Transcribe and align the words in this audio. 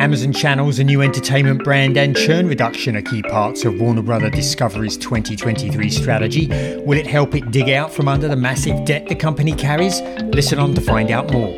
Amazon 0.00 0.32
channels, 0.32 0.78
a 0.78 0.84
new 0.84 1.02
entertainment 1.02 1.62
brand, 1.62 1.98
and 1.98 2.16
churn 2.16 2.48
reduction 2.48 2.96
are 2.96 3.02
key 3.02 3.20
parts 3.20 3.66
of 3.66 3.78
Warner 3.78 4.00
Brother 4.00 4.30
Discovery's 4.30 4.96
2023 4.96 5.90
strategy. 5.90 6.46
Will 6.86 6.96
it 6.96 7.06
help 7.06 7.34
it 7.34 7.50
dig 7.50 7.68
out 7.68 7.92
from 7.92 8.08
under 8.08 8.26
the 8.26 8.34
massive 8.34 8.86
debt 8.86 9.08
the 9.08 9.14
company 9.14 9.52
carries? 9.52 10.00
Listen 10.32 10.58
on 10.58 10.72
to 10.72 10.80
find 10.80 11.10
out 11.10 11.30
more. 11.30 11.54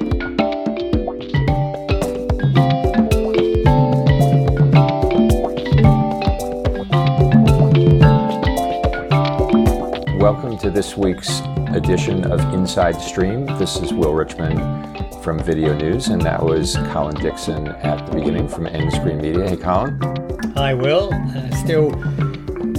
Welcome 10.19 10.59
to 10.59 10.70
this 10.73 10.97
week's 10.97 11.43
edition 11.77 12.24
of 12.24 12.41
Inside 12.52 13.01
Stream. 13.01 13.47
This 13.59 13.77
is 13.77 13.93
Will 13.93 14.15
Richmond 14.15 15.02
from 15.23 15.39
VideoNuze, 15.39 16.12
and 16.12 16.20
that 16.23 16.42
was 16.42 16.77
Colin 16.91 17.15
Dixon 17.16 17.69
at 17.69 18.05
the 18.06 18.12
beginning 18.12 18.48
from 18.48 18.65
nScreenMedia. 18.65 19.48
Hey, 19.48 19.56
Colin. 19.56 20.52
Hi, 20.56 20.74
Will. 20.74 21.14
Uh, 21.14 21.51
still 21.56 21.91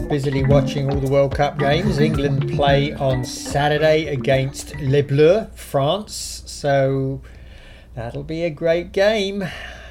busily 0.10 0.44
watching 0.44 0.92
all 0.92 1.00
the 1.00 1.10
World 1.10 1.36
Cup 1.36 1.58
games. 1.58 2.00
England 2.00 2.52
play 2.54 2.94
on 2.94 3.24
Saturday 3.24 4.08
against 4.08 4.76
Les 4.82 5.04
Bleus, 5.04 5.48
France. 5.56 6.44
So 6.46 7.22
that'll 7.96 8.24
be 8.24 8.44
a 8.44 8.50
great 8.50 8.92
game. 8.92 9.44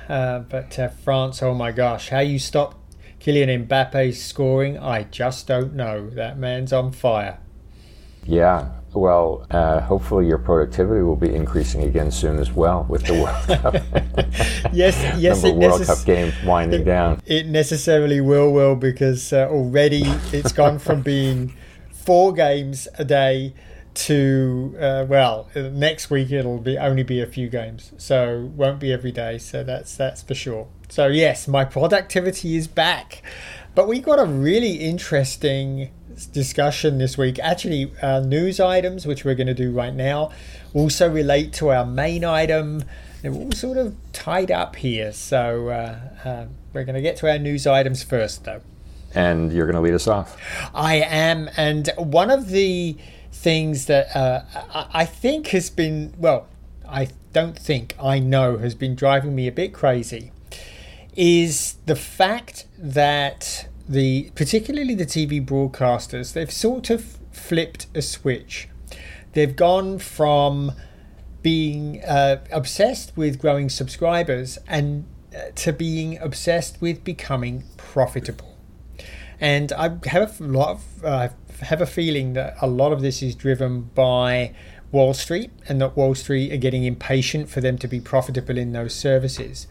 Uh, 0.09 0.41
but 0.41 0.79
uh, 0.79 0.89
France, 0.89 1.43
oh 1.43 1.55
my 1.55 1.73
gosh, 1.73 2.11
how 2.11 2.21
you 2.21 2.39
stop 2.39 2.79
Kylian 3.19 3.67
Mbappe 3.67 4.15
scoring, 4.15 4.79
I 4.79 5.05
just 5.05 5.47
don't 5.47 5.75
know. 5.75 6.11
That 6.11 6.39
man's 6.39 6.73
on 6.73 6.93
fire. 6.93 7.39
Yeah, 8.25 8.73
well, 8.95 9.47
uh, 9.51 9.81
hopefully 9.81 10.27
your 10.27 10.39
productivity 10.39 11.03
will 11.03 11.17
be 11.17 11.35
increasing 11.35 11.83
again 11.83 12.11
soon 12.11 12.39
as 12.39 12.53
well 12.53 12.85
with 12.89 13.05
the 13.07 13.15
World 13.15 13.61
Cup. 13.61 13.75
yes, 14.73 14.97
yes, 15.19 15.45
it 15.45 15.55
World 15.55 15.81
necess- 15.81 15.87
Cup 15.87 16.05
game 16.05 16.33
winding 16.45 16.83
it, 16.83 16.85
down. 16.85 17.21
It 17.27 17.47
necessarily 17.47 18.21
will, 18.21 18.53
will, 18.53 18.77
because 18.77 19.33
uh, 19.33 19.49
already 19.51 20.03
it's 20.33 20.53
gone 20.53 20.79
from 20.79 21.03
being 21.15 21.55
four 21.91 22.33
games 22.33 22.89
a 22.99 23.05
day 23.05 23.55
to 23.95 24.75
uh, 24.79 25.05
well, 25.09 25.49
next 25.55 26.11
week 26.11 26.33
it'll 26.33 26.59
be 26.59 26.79
only 26.79 27.03
be 27.03 27.21
a 27.21 27.27
few 27.27 27.49
games, 27.49 27.93
so 27.99 28.51
won't 28.57 28.81
be 28.81 28.93
every 28.93 29.13
day. 29.13 29.39
So 29.39 29.63
that's 29.63 29.97
that's 29.97 30.23
for 30.23 30.35
sure. 30.35 30.69
So 30.89 31.07
yes, 31.07 31.47
my 31.49 31.65
productivity 31.65 32.57
is 32.57 32.69
back, 32.69 33.23
but 33.75 33.89
we 33.89 34.01
got 34.01 34.19
a 34.19 34.25
really 34.25 34.75
interesting 34.75 35.91
discussion 36.33 36.99
this 36.99 37.19
week. 37.19 37.39
Actually, 37.39 37.93
our 38.03 38.21
news 38.21 38.61
items, 38.61 39.07
which 39.07 39.25
we're 39.25 39.35
going 39.35 39.47
to 39.47 39.55
do 39.55 39.71
right 39.71 39.95
now, 39.95 40.31
also 40.75 41.11
relate 41.11 41.53
to 41.55 41.71
our 41.71 41.85
main 41.85 42.25
item. 42.25 42.85
They're 43.23 43.33
all 43.33 43.53
sort 43.53 43.79
of 43.79 43.95
tied 44.13 44.51
up 44.51 44.77
here. 44.77 45.13
So 45.13 45.69
uh, 45.69 46.29
uh, 46.29 46.47
we're 46.73 46.85
going 46.85 46.95
to 46.95 47.03
get 47.03 47.17
to 47.19 47.31
our 47.31 47.39
news 47.39 47.67
items 47.67 48.03
first, 48.03 48.45
though. 48.45 48.63
And 49.15 49.53
you're 49.53 49.67
going 49.67 49.77
to 49.77 49.83
lead 49.83 49.95
us 49.95 50.09
off. 50.09 50.41
I 50.75 50.97
am. 50.97 51.51
And 51.57 51.91
one 51.97 52.31
of 52.31 52.49
the 52.49 52.97
things 53.31 53.87
that 53.87 54.15
uh, 54.17 54.43
I 54.93 55.05
think 55.05 55.49
has 55.49 55.71
been, 55.71 56.15
well, 56.19 56.49
I 56.89 57.09
don't 57.33 57.59
think, 57.59 57.95
I 58.03 58.19
know, 58.19 58.59
has 58.59 58.75
been 58.75 58.95
driving 58.95 59.35
me 59.35 59.47
a 59.47 59.53
bit 59.53 59.73
crazy 59.73 60.33
is 61.15 61.77
the 61.87 61.97
fact 61.97 62.67
that 62.79 63.69
the 63.89 64.31
particularly 64.35 64.95
the 64.95 65.07
TV 65.07 65.45
broadcasters, 65.45 66.33
they've 66.33 66.51
sort 66.51 66.91
of 66.91 67.19
flipped 67.31 67.87
a 67.95 68.03
switch. 68.03 68.69
They've 69.33 69.55
gone 69.55 69.99
from 69.99 70.73
being 71.43 72.03
uh, 72.05 72.45
obsessed 72.53 73.17
with 73.17 73.39
growing 73.39 73.69
subscribers 73.69 74.59
and 74.69 75.07
uh, 75.35 75.51
to 75.57 75.73
being 75.73 76.19
obsessed 76.19 76.81
with 76.81 77.03
becoming 77.05 77.65
profitable. 77.77 78.57
And 79.41 79.73
I 79.73 79.99
have 80.07 80.41
a 80.41 80.45
lot 80.45 80.71
of, 80.71 81.05
uh, 81.05 81.29
have 81.63 81.81
a 81.81 81.87
feeling 81.87 82.35
that 82.35 82.55
a 82.61 82.67
lot 82.67 82.93
of 82.93 83.01
this 83.01 83.23
is 83.23 83.35
driven 83.35 83.83
by 83.95 84.55
Wall 84.93 85.15
Street 85.15 85.51
and 85.69 85.81
that 85.81 85.97
Wall 85.97 86.15
Street 86.15 86.53
are 86.53 86.59
getting 86.59 86.85
impatient 86.85 87.49
for 87.49 87.61
them 87.61 87.79
to 87.79 87.89
be 87.89 87.99
profitable 87.99 88.57
in 88.57 88.73
those 88.73 88.95
services. 88.95 89.67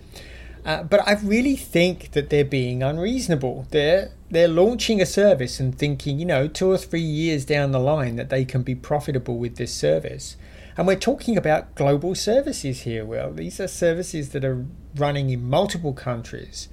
Uh, 0.63 0.83
but 0.83 1.05
I 1.07 1.13
really 1.13 1.55
think 1.55 2.11
that 2.11 2.29
they're 2.29 2.45
being 2.45 2.83
unreasonable. 2.83 3.65
They're 3.71 4.11
they're 4.29 4.47
launching 4.47 5.01
a 5.01 5.05
service 5.05 5.59
and 5.59 5.77
thinking, 5.77 6.19
you 6.19 6.25
know, 6.25 6.47
two 6.47 6.71
or 6.71 6.77
three 6.77 7.01
years 7.01 7.43
down 7.43 7.71
the 7.71 7.79
line 7.79 8.15
that 8.15 8.29
they 8.29 8.45
can 8.45 8.61
be 8.63 8.75
profitable 8.75 9.37
with 9.37 9.57
this 9.57 9.73
service. 9.73 10.37
And 10.77 10.87
we're 10.87 10.95
talking 10.95 11.35
about 11.35 11.75
global 11.75 12.15
services 12.15 12.83
here, 12.83 13.03
Well, 13.03 13.33
These 13.33 13.59
are 13.59 13.67
services 13.67 14.29
that 14.29 14.45
are 14.45 14.65
running 14.95 15.29
in 15.29 15.49
multiple 15.49 15.93
countries. 15.93 16.69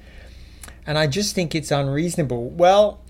And 0.87 0.97
I 0.97 1.09
just 1.09 1.35
think 1.35 1.55
it's 1.55 1.73
unreasonable. 1.73 2.49
Well, 2.51 3.01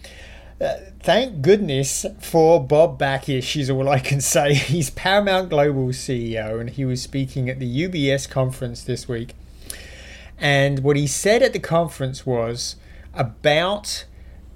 uh, 0.61 0.75
thank 1.01 1.43
goodness 1.43 2.07
for 2.21 2.65
Bob 2.65 2.99
Bakish, 2.99 3.55
is 3.61 3.69
all 3.71 3.89
I 3.89 3.99
can 3.99 4.21
say. 4.23 4.55
He's 4.55 4.91
Paramount 4.91 5.51
Global 5.51 5.89
CEO, 5.89 6.59
and 6.59 6.71
he 6.71 6.85
was 6.85 7.03
speaking 7.03 7.49
at 7.51 7.61
the 7.61 7.89
UBS 7.89 8.29
conference 8.29 8.83
this 8.83 9.07
week. 9.07 9.35
And 10.39 10.81
what 10.81 10.97
he 10.97 11.07
said 11.07 11.43
at 11.43 11.53
the 11.53 11.59
conference 11.59 12.25
was 12.25 12.77
about 13.15 14.05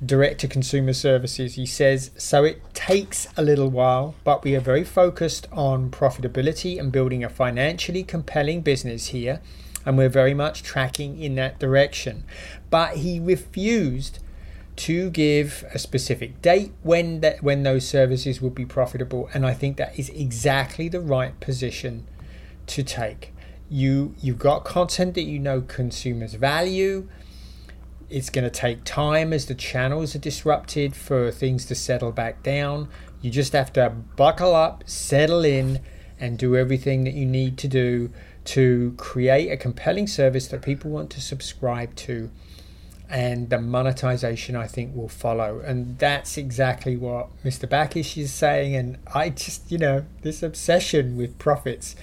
direct 0.04 0.40
to 0.40 0.48
consumer 0.48 0.92
services. 0.92 1.54
He 1.54 1.66
says, 1.66 2.10
so 2.16 2.44
it 2.44 2.62
takes 2.74 3.28
a 3.36 3.42
little 3.42 3.68
while, 3.68 4.14
but 4.24 4.44
we 4.44 4.54
are 4.56 4.60
very 4.60 4.84
focused 4.84 5.46
on 5.52 5.90
profitability 5.90 6.78
and 6.78 6.90
building 6.90 7.22
a 7.22 7.28
financially 7.28 8.02
compelling 8.02 8.62
business 8.62 9.08
here. 9.08 9.40
And 9.84 9.98
we're 9.98 10.08
very 10.08 10.34
much 10.34 10.62
tracking 10.62 11.20
in 11.20 11.34
that 11.36 11.58
direction. 11.58 12.24
But 12.70 12.98
he 12.98 13.18
refused 13.18 14.20
to 14.74 15.10
give 15.10 15.64
a 15.74 15.78
specific 15.78 16.40
date 16.40 16.72
when 16.82 17.20
that 17.20 17.42
when 17.42 17.62
those 17.62 17.86
services 17.86 18.40
will 18.40 18.50
be 18.50 18.64
profitable 18.64 19.28
and 19.34 19.44
I 19.44 19.52
think 19.52 19.76
that 19.76 19.98
is 19.98 20.08
exactly 20.08 20.88
the 20.88 21.00
right 21.00 21.38
position 21.40 22.06
to 22.68 22.82
take 22.82 23.34
you 23.68 24.14
you've 24.20 24.38
got 24.38 24.64
content 24.64 25.14
that 25.14 25.22
you 25.22 25.38
know 25.38 25.60
consumers 25.62 26.34
value 26.34 27.08
it's 28.10 28.28
going 28.28 28.44
to 28.44 28.50
take 28.50 28.84
time 28.84 29.32
as 29.32 29.46
the 29.46 29.54
channels 29.54 30.14
are 30.14 30.18
disrupted 30.18 30.94
for 30.94 31.30
things 31.30 31.64
to 31.64 31.74
settle 31.74 32.12
back 32.12 32.42
down 32.42 32.88
you 33.20 33.30
just 33.30 33.52
have 33.52 33.72
to 33.72 33.88
buckle 34.16 34.54
up 34.54 34.82
settle 34.86 35.44
in 35.44 35.80
and 36.18 36.38
do 36.38 36.56
everything 36.56 37.04
that 37.04 37.14
you 37.14 37.26
need 37.26 37.56
to 37.58 37.66
do 37.66 38.10
to 38.44 38.94
create 38.96 39.50
a 39.50 39.56
compelling 39.56 40.06
service 40.06 40.48
that 40.48 40.62
people 40.62 40.90
want 40.90 41.10
to 41.10 41.20
subscribe 41.20 41.94
to 41.94 42.30
and 43.12 43.50
the 43.50 43.60
monetization 43.60 44.56
I 44.56 44.66
think 44.66 44.96
will 44.96 45.08
follow. 45.08 45.60
And 45.60 45.98
that's 45.98 46.38
exactly 46.38 46.96
what 46.96 47.28
Mr. 47.44 47.68
Bakish 47.68 48.16
is 48.16 48.32
saying. 48.32 48.74
And 48.74 48.96
I 49.12 49.28
just, 49.28 49.70
you 49.70 49.76
know, 49.76 50.06
this 50.22 50.42
obsession 50.42 51.18
with 51.18 51.38
profits 51.38 51.94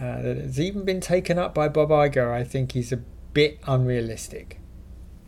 uh, 0.00 0.22
that 0.22 0.36
has 0.36 0.60
even 0.60 0.84
been 0.84 1.00
taken 1.00 1.38
up 1.38 1.54
by 1.54 1.68
Bob 1.68 1.90
Iger, 1.90 2.32
I 2.32 2.44
think 2.44 2.72
he's 2.72 2.92
a 2.92 2.98
bit 3.32 3.58
unrealistic. 3.66 4.60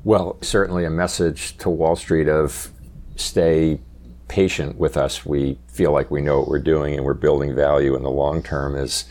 Well, 0.05 0.39
certainly 0.41 0.85
a 0.85 0.91
message 0.91 1.57
to 1.59 1.69
Wall 1.69 1.97
Street 1.97 2.29
of 2.29 2.71
stay 3.17 3.81
patient 4.29 4.79
with 4.79 4.97
us. 4.97 5.27
We 5.27 5.59
feel 5.67 5.93
like 5.93 6.11
we 6.11 6.23
know 6.23 6.39
what 6.39 6.49
we're 6.49 6.61
doing 6.61 6.95
and 6.95 7.05
we're 7.05 7.15
building 7.15 7.55
value 7.55 7.97
in 7.97 8.03
the 8.03 8.11
long 8.11 8.43
term 8.43 8.77
is 8.77 9.05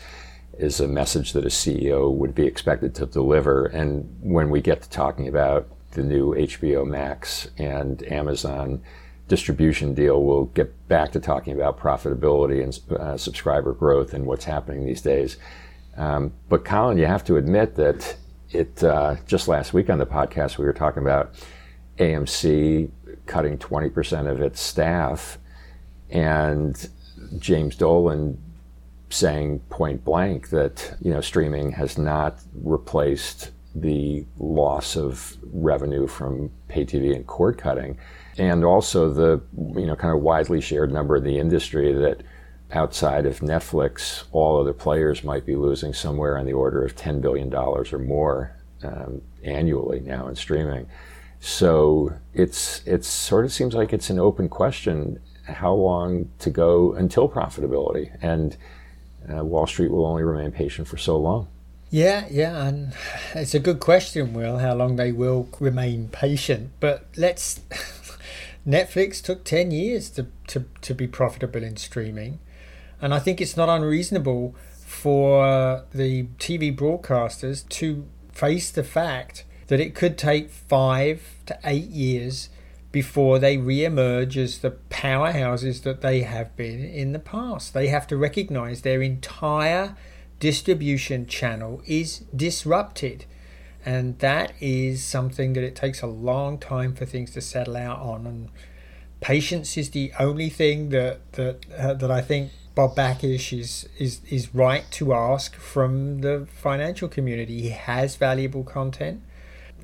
is 0.58 0.78
a 0.78 0.88
message 0.88 1.32
that 1.32 1.44
a 1.44 1.48
CEO 1.48 2.12
would 2.12 2.34
be 2.34 2.46
expected 2.46 2.94
to 2.94 3.06
deliver. 3.06 3.66
And 3.66 4.14
when 4.20 4.50
we 4.50 4.60
get 4.60 4.82
to 4.82 4.90
talking 4.90 5.26
about 5.26 5.66
the 5.92 6.02
new 6.02 6.34
HBO 6.34 6.86
Max 6.86 7.48
and 7.56 8.02
Amazon 8.12 8.82
distribution 9.30 9.94
deal, 9.94 10.22
we'll 10.22 10.46
get 10.46 10.88
back 10.88 11.12
to 11.12 11.20
talking 11.20 11.54
about 11.54 11.78
profitability 11.78 12.62
and 12.62 13.00
uh, 13.00 13.16
subscriber 13.16 13.72
growth 13.72 14.12
and 14.12 14.26
what's 14.26 14.44
happening 14.44 14.84
these 14.84 15.00
days. 15.00 15.38
Um, 15.96 16.32
but 16.48 16.64
Colin, 16.64 16.98
you 16.98 17.06
have 17.06 17.24
to 17.24 17.36
admit 17.36 17.76
that 17.76 18.16
it 18.50 18.82
uh, 18.82 19.16
just 19.26 19.46
last 19.46 19.72
week 19.72 19.88
on 19.88 19.98
the 19.98 20.06
podcast 20.06 20.58
we 20.58 20.64
were 20.64 20.72
talking 20.72 21.02
about 21.02 21.32
AMC 21.98 22.90
cutting 23.26 23.56
20% 23.56 24.28
of 24.28 24.40
its 24.40 24.60
staff 24.60 25.38
and 26.10 26.88
James 27.38 27.76
Dolan 27.76 28.36
saying 29.10 29.60
point 29.70 30.04
blank 30.04 30.50
that 30.50 30.96
you 31.00 31.12
know 31.12 31.20
streaming 31.20 31.72
has 31.72 31.98
not 31.98 32.40
replaced 32.54 33.50
the 33.74 34.24
loss 34.38 34.96
of 34.96 35.36
revenue 35.52 36.08
from 36.08 36.50
pay 36.66 36.84
TV 36.84 37.14
and 37.14 37.26
cord 37.26 37.58
cutting 37.58 37.96
and 38.38 38.64
also 38.64 39.12
the 39.12 39.40
you 39.78 39.86
know 39.86 39.96
kind 39.96 40.14
of 40.14 40.22
widely 40.22 40.60
shared 40.60 40.92
number 40.92 41.16
in 41.16 41.24
the 41.24 41.38
industry 41.38 41.92
that 41.92 42.22
outside 42.72 43.26
of 43.26 43.40
Netflix, 43.40 44.24
all 44.32 44.60
other 44.60 44.72
players 44.72 45.24
might 45.24 45.44
be 45.44 45.56
losing 45.56 45.92
somewhere 45.92 46.38
on 46.38 46.46
the 46.46 46.52
order 46.52 46.84
of 46.84 46.94
$10 46.94 47.20
billion 47.20 47.52
or 47.52 47.84
more 47.98 48.56
um, 48.84 49.20
annually 49.42 50.00
now 50.00 50.28
in 50.28 50.36
streaming. 50.36 50.86
So 51.40 52.12
it's 52.34 52.82
it 52.86 53.04
sort 53.04 53.44
of 53.44 53.52
seems 53.52 53.74
like 53.74 53.92
it's 53.92 54.10
an 54.10 54.18
open 54.18 54.48
question 54.48 55.20
how 55.44 55.72
long 55.72 56.30
to 56.38 56.50
go 56.50 56.92
until 56.92 57.28
profitability, 57.28 58.16
and 58.22 58.56
uh, 59.32 59.44
Wall 59.44 59.66
Street 59.66 59.90
will 59.90 60.06
only 60.06 60.22
remain 60.22 60.52
patient 60.52 60.86
for 60.86 60.98
so 60.98 61.16
long. 61.16 61.48
Yeah, 61.90 62.26
yeah, 62.30 62.66
and 62.66 62.92
it's 63.34 63.54
a 63.54 63.58
good 63.58 63.80
question, 63.80 64.32
Will, 64.32 64.58
how 64.58 64.74
long 64.74 64.96
they 64.96 65.12
will 65.12 65.48
remain 65.58 66.08
patient. 66.08 66.72
But 66.78 67.06
let's. 67.16 67.60
Netflix 68.66 69.22
took 69.22 69.44
10 69.44 69.70
years 69.70 70.10
to, 70.10 70.26
to, 70.48 70.64
to 70.82 70.94
be 70.94 71.06
profitable 71.06 71.62
in 71.62 71.76
streaming. 71.76 72.38
And 73.00 73.14
I 73.14 73.18
think 73.18 73.40
it's 73.40 73.56
not 73.56 73.68
unreasonable 73.68 74.54
for 74.84 75.84
the 75.92 76.24
TV 76.38 76.76
broadcasters 76.76 77.66
to 77.70 78.06
face 78.32 78.70
the 78.70 78.84
fact 78.84 79.44
that 79.68 79.80
it 79.80 79.94
could 79.94 80.18
take 80.18 80.50
five 80.50 81.36
to 81.46 81.58
eight 81.64 81.88
years 81.88 82.50
before 82.92 83.38
they 83.38 83.56
re-emerge 83.56 84.36
as 84.36 84.58
the 84.58 84.72
powerhouses 84.90 85.82
that 85.82 86.00
they 86.00 86.22
have 86.22 86.54
been 86.56 86.84
in 86.84 87.12
the 87.12 87.18
past. 87.18 87.72
They 87.72 87.88
have 87.88 88.06
to 88.08 88.16
recognize 88.16 88.82
their 88.82 89.00
entire 89.00 89.96
distribution 90.40 91.26
channel 91.26 91.82
is 91.86 92.24
disrupted. 92.34 93.26
And 93.84 94.18
that 94.18 94.52
is 94.60 95.02
something 95.02 95.54
that 95.54 95.64
it 95.64 95.74
takes 95.74 96.02
a 96.02 96.06
long 96.06 96.58
time 96.58 96.94
for 96.94 97.06
things 97.06 97.30
to 97.32 97.40
settle 97.40 97.76
out 97.76 97.98
on. 98.00 98.26
And 98.26 98.48
patience 99.20 99.76
is 99.76 99.90
the 99.90 100.12
only 100.18 100.50
thing 100.50 100.90
that 100.90 101.32
that 101.32 101.66
uh, 101.78 101.94
that 101.94 102.10
I 102.10 102.20
think 102.20 102.52
Bob 102.74 102.94
Bakish 102.94 103.58
is 103.58 103.88
is 103.98 104.20
is 104.28 104.54
right 104.54 104.84
to 104.92 105.14
ask 105.14 105.54
from 105.56 106.20
the 106.20 106.46
financial 106.52 107.08
community. 107.08 107.62
He 107.62 107.70
has 107.70 108.16
valuable 108.16 108.64
content 108.64 109.22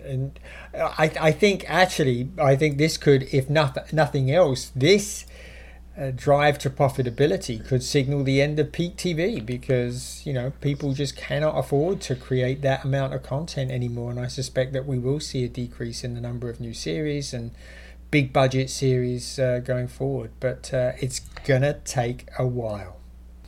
and 0.07 0.39
I, 0.75 1.11
I 1.21 1.33
think 1.33 1.65
actually 1.69 2.31
I 2.39 2.57
think 2.57 2.79
this 2.79 2.97
could, 2.97 3.25
if 3.33 3.51
not, 3.51 3.93
nothing 3.93 4.31
else, 4.31 4.73
this 4.75 5.27
drive 6.15 6.59
to 6.59 6.71
profitability 6.71 7.65
could 7.65 7.83
signal 7.83 8.23
the 8.23 8.43
end 8.43 8.59
of 8.59 8.71
peak 8.71 8.97
TV 8.97 9.45
because 9.45 10.23
you 10.27 10.33
know 10.33 10.53
people 10.61 10.93
just 10.93 11.17
cannot 11.17 11.57
afford 11.57 12.01
to 12.03 12.15
create 12.15 12.61
that 12.63 12.85
amount 12.85 13.15
of 13.15 13.23
content 13.23 13.71
anymore, 13.71 14.11
and 14.11 14.21
I 14.21 14.27
suspect 14.27 14.73
that 14.75 14.87
we 14.87 14.99
will 14.99 15.21
see 15.21 15.45
a 15.45 15.49
decrease 15.49 16.05
in 16.05 16.15
the 16.15 16.21
number 16.21 16.51
of 16.51 16.61
new 16.61 16.75
series 16.75 17.33
and 17.33 17.51
big 18.11 18.33
budget 18.33 18.71
series 18.71 19.39
uh, 19.39 19.61
going 19.61 19.89
forward. 19.89 20.31
But 20.39 20.73
uh, 20.73 20.93
it's 21.01 21.21
gonna 21.45 21.75
take 21.85 22.29
a 22.39 22.47
while. 22.47 22.97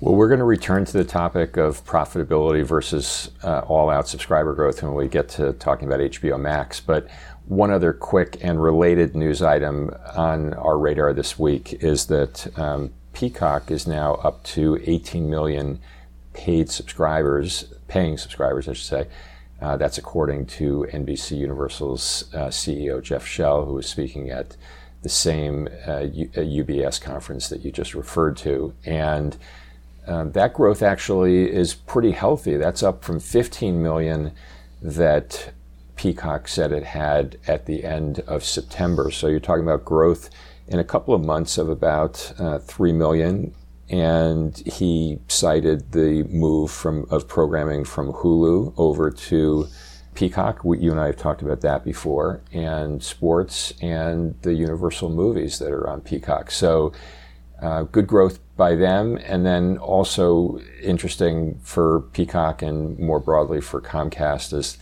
Well, 0.00 0.14
we're 0.14 0.28
going 0.28 0.38
to 0.38 0.44
return 0.44 0.84
to 0.84 0.92
the 0.92 1.02
topic 1.02 1.56
of 1.56 1.84
profitability 1.84 2.64
versus 2.64 3.32
uh, 3.42 3.62
all 3.66 3.90
out 3.90 4.06
subscriber 4.06 4.54
growth 4.54 4.80
when 4.80 4.94
we 4.94 5.08
get 5.08 5.28
to 5.30 5.54
talking 5.54 5.88
about 5.88 5.98
HBO 5.98 6.38
Max. 6.38 6.78
But 6.78 7.08
one 7.48 7.70
other 7.70 7.94
quick 7.94 8.36
and 8.42 8.62
related 8.62 9.16
news 9.16 9.40
item 9.40 9.90
on 10.14 10.52
our 10.54 10.78
radar 10.78 11.14
this 11.14 11.38
week 11.38 11.72
is 11.82 12.06
that 12.06 12.46
um, 12.58 12.92
Peacock 13.14 13.70
is 13.70 13.86
now 13.86 14.14
up 14.16 14.42
to 14.44 14.78
18 14.84 15.28
million 15.30 15.80
paid 16.34 16.70
subscribers, 16.70 17.72
paying 17.88 18.18
subscribers, 18.18 18.68
I 18.68 18.74
should 18.74 18.86
say. 18.86 19.06
Uh, 19.60 19.76
that's 19.76 19.98
according 19.98 20.46
to 20.46 20.86
NBC 20.92 21.38
Universal's 21.38 22.32
uh, 22.34 22.46
CEO 22.46 23.02
Jeff 23.02 23.26
Shell, 23.26 23.64
who 23.64 23.74
was 23.74 23.88
speaking 23.88 24.30
at 24.30 24.56
the 25.02 25.08
same 25.08 25.68
U- 25.86 26.28
UBS 26.28 27.02
uh, 27.02 27.04
conference 27.04 27.48
that 27.48 27.64
you 27.64 27.72
just 27.72 27.94
referred 27.94 28.36
to. 28.38 28.74
And 28.84 29.36
um, 30.06 30.32
that 30.32 30.52
growth 30.54 30.82
actually 30.82 31.50
is 31.50 31.74
pretty 31.74 32.12
healthy. 32.12 32.56
That's 32.56 32.82
up 32.82 33.02
from 33.02 33.20
15 33.20 33.82
million 33.82 34.32
that 34.82 35.52
Peacock 35.98 36.46
said 36.46 36.72
it 36.72 36.84
had 36.84 37.38
at 37.46 37.66
the 37.66 37.84
end 37.84 38.20
of 38.20 38.44
September. 38.44 39.10
So 39.10 39.26
you're 39.26 39.40
talking 39.40 39.64
about 39.64 39.84
growth 39.84 40.30
in 40.68 40.78
a 40.78 40.84
couple 40.84 41.12
of 41.12 41.24
months 41.24 41.58
of 41.58 41.68
about 41.68 42.32
uh, 42.38 42.58
3 42.60 42.92
million. 42.92 43.52
And 43.90 44.56
he 44.58 45.18
cited 45.28 45.92
the 45.92 46.22
move 46.24 46.70
from 46.70 47.06
of 47.10 47.26
programming 47.26 47.84
from 47.84 48.12
Hulu 48.12 48.74
over 48.76 49.10
to 49.10 49.66
Peacock. 50.14 50.62
We, 50.64 50.78
you 50.78 50.90
and 50.92 51.00
I 51.00 51.06
have 51.06 51.16
talked 51.16 51.42
about 51.42 51.62
that 51.62 51.84
before, 51.84 52.42
and 52.52 53.02
sports 53.02 53.72
and 53.80 54.34
the 54.42 54.52
Universal 54.52 55.10
movies 55.10 55.58
that 55.58 55.70
are 55.70 55.88
on 55.88 56.02
Peacock. 56.02 56.50
So 56.50 56.92
uh, 57.62 57.84
good 57.84 58.06
growth 58.06 58.40
by 58.56 58.74
them, 58.74 59.18
and 59.24 59.46
then 59.46 59.78
also 59.78 60.60
interesting 60.82 61.58
for 61.62 62.02
Peacock 62.12 62.60
and 62.60 62.98
more 62.98 63.20
broadly 63.20 63.60
for 63.60 63.80
Comcast 63.80 64.52
is 64.52 64.76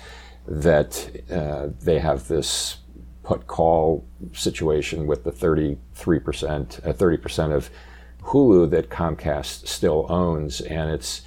that 0.46 1.10
uh, 1.30 1.68
they 1.82 1.98
have 1.98 2.28
this 2.28 2.78
put 3.22 3.46
call 3.46 4.06
situation 4.32 5.06
with 5.06 5.24
the 5.24 5.32
33%, 5.32 5.78
uh, 6.86 6.92
30% 6.92 7.52
of 7.52 7.70
Hulu 8.22 8.70
that 8.70 8.88
Comcast 8.88 9.66
still 9.66 10.06
owns, 10.08 10.60
and 10.60 10.90
it's 10.90 11.22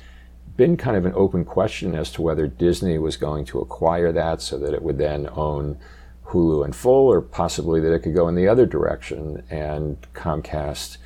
been 0.56 0.78
kind 0.78 0.98
of 0.98 1.06
an 1.06 1.14
open 1.16 1.46
question 1.46 1.96
as 1.96 2.12
to 2.12 2.22
whether 2.22 2.48
Disney 2.48 2.98
was 2.98 3.18
going 3.18 3.46
to 3.46 3.60
acquire 3.60 4.12
that 4.12 4.42
so 4.42 4.58
that 4.60 4.74
it 4.74 4.82
would 4.82 4.98
then 4.98 5.30
own 5.34 5.78
Hulu 6.26 6.66
in 6.66 6.74
full, 6.74 7.08
or 7.08 7.22
possibly 7.22 7.80
that 7.82 7.94
it 7.94 8.00
could 8.00 8.14
go 8.14 8.28
in 8.28 8.36
the 8.36 8.48
other 8.48 8.66
direction 8.66 9.44
and 9.50 9.98
Comcast 10.14 10.98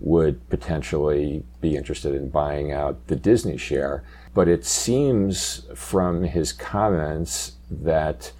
would 0.00 0.48
potentially 0.48 1.44
be 1.60 1.76
interested 1.76 2.14
in 2.14 2.30
buying 2.30 2.72
out 2.72 3.06
the 3.08 3.16
Disney 3.16 3.56
share. 3.56 4.02
But 4.32 4.48
it 4.48 4.64
seems 4.64 5.66
from 5.74 6.22
his 6.22 6.52
comments 6.52 7.56
that 7.70 8.32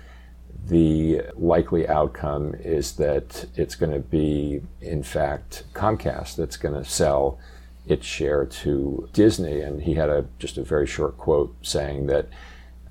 the 0.67 1.23
likely 1.35 1.89
outcome 1.89 2.55
is 2.61 2.93
that 2.93 3.47
it's 3.57 3.75
going 3.75 3.93
to 3.93 4.01
be, 4.01 4.61
in 4.81 5.03
fact, 5.03 5.65
Comcast 5.73 6.37
that's 6.37 6.57
going 6.57 6.75
to 6.75 6.89
sell 6.89 7.39
its 7.87 8.07
share 8.07 8.45
to 8.45 9.09
Disney. 9.13 9.61
And 9.61 9.83
he 9.83 9.95
had 9.95 10.09
a 10.09 10.27
just 10.39 10.59
a 10.59 10.63
very 10.63 10.87
short 10.87 11.17
quote 11.17 11.55
saying 11.63 12.07
that, 12.07 12.29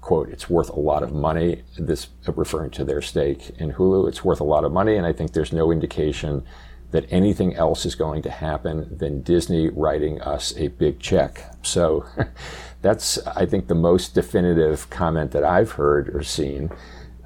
quote, 0.01 0.29
it's 0.29 0.49
worth 0.49 0.69
a 0.69 0.79
lot 0.79 1.03
of 1.03 1.13
money. 1.13 1.63
This 1.77 2.07
referring 2.35 2.71
to 2.71 2.83
their 2.83 3.01
stake 3.01 3.51
in 3.59 3.73
Hulu. 3.73 4.07
It's 4.07 4.23
worth 4.23 4.39
a 4.39 4.45
lot 4.45 4.63
of 4.63 4.71
money, 4.71 4.95
and 4.95 5.05
I 5.05 5.13
think 5.13 5.33
there's 5.33 5.53
no 5.53 5.71
indication 5.71 6.43
that 6.91 7.05
anything 7.11 7.55
else 7.55 7.85
is 7.85 7.93
going 7.93 8.23
to 8.23 8.31
happen 8.31 8.97
than 8.97 9.21
Disney 9.21 9.69
writing 9.69 10.19
us 10.21 10.53
a 10.57 10.69
big 10.69 10.99
check. 10.99 11.55
So 11.61 12.05
that's, 12.81 13.17
I 13.27 13.45
think, 13.45 13.67
the 13.67 13.75
most 13.75 14.15
definitive 14.15 14.89
comment 14.89 15.31
that 15.31 15.43
I've 15.43 15.71
heard 15.71 16.15
or 16.15 16.23
seen 16.23 16.71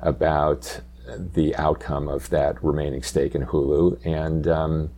about 0.02 0.82
the 1.18 1.56
outcome 1.56 2.08
of 2.08 2.30
that 2.30 2.64
remaining 2.64 3.04
stake 3.04 3.36
in 3.36 3.46
Hulu. 3.46 4.06
And 4.06 4.48
um, 4.48 4.92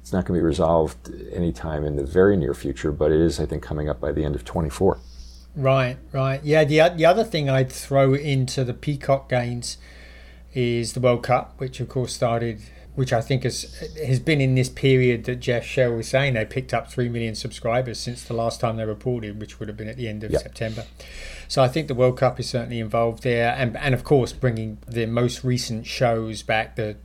it's 0.00 0.12
not 0.12 0.24
going 0.24 0.38
to 0.38 0.42
be 0.42 0.46
resolved 0.46 1.10
anytime 1.32 1.84
in 1.84 1.96
the 1.96 2.04
very 2.04 2.36
near 2.36 2.54
future, 2.54 2.90
but 2.90 3.12
it 3.12 3.20
is, 3.20 3.38
I 3.38 3.46
think, 3.46 3.62
coming 3.62 3.88
up 3.88 4.00
by 4.00 4.12
the 4.12 4.24
end 4.24 4.34
of 4.34 4.44
24. 4.44 4.98
Right, 5.54 5.98
right. 6.12 6.42
Yeah, 6.42 6.64
the, 6.64 6.92
the 6.96 7.04
other 7.04 7.24
thing 7.24 7.48
I'd 7.48 7.70
throw 7.70 8.14
into 8.14 8.64
the 8.64 8.74
Peacock 8.74 9.28
gains 9.28 9.76
is 10.54 10.94
the 10.94 11.00
World 11.00 11.22
Cup, 11.22 11.54
which 11.58 11.80
of 11.80 11.88
course 11.88 12.14
started 12.14 12.60
which 12.94 13.12
I 13.12 13.20
think 13.20 13.44
has 13.44 13.74
has 14.04 14.20
been 14.20 14.40
in 14.40 14.54
this 14.54 14.68
period 14.68 15.24
that 15.24 15.36
Jeff 15.36 15.64
Shell 15.64 15.92
was 15.92 16.08
saying 16.08 16.34
they 16.34 16.44
picked 16.44 16.74
up 16.74 16.90
three 16.90 17.08
million 17.08 17.34
subscribers 17.34 17.98
since 17.98 18.22
the 18.22 18.34
last 18.34 18.60
time 18.60 18.76
they 18.76 18.84
reported, 18.84 19.40
which 19.40 19.58
would 19.58 19.68
have 19.68 19.76
been 19.76 19.88
at 19.88 19.96
the 19.96 20.08
end 20.08 20.24
of 20.24 20.30
yep. 20.30 20.42
September. 20.42 20.84
So 21.48 21.62
I 21.62 21.68
think 21.68 21.88
the 21.88 21.94
World 21.94 22.18
Cup 22.18 22.38
is 22.38 22.48
certainly 22.48 22.80
involved 22.80 23.22
there, 23.22 23.54
and 23.56 23.76
and 23.76 23.94
of 23.94 24.04
course 24.04 24.32
bringing 24.32 24.78
the 24.86 25.06
most 25.06 25.42
recent 25.42 25.86
shows 25.86 26.42
back 26.42 26.76
that 26.76 26.96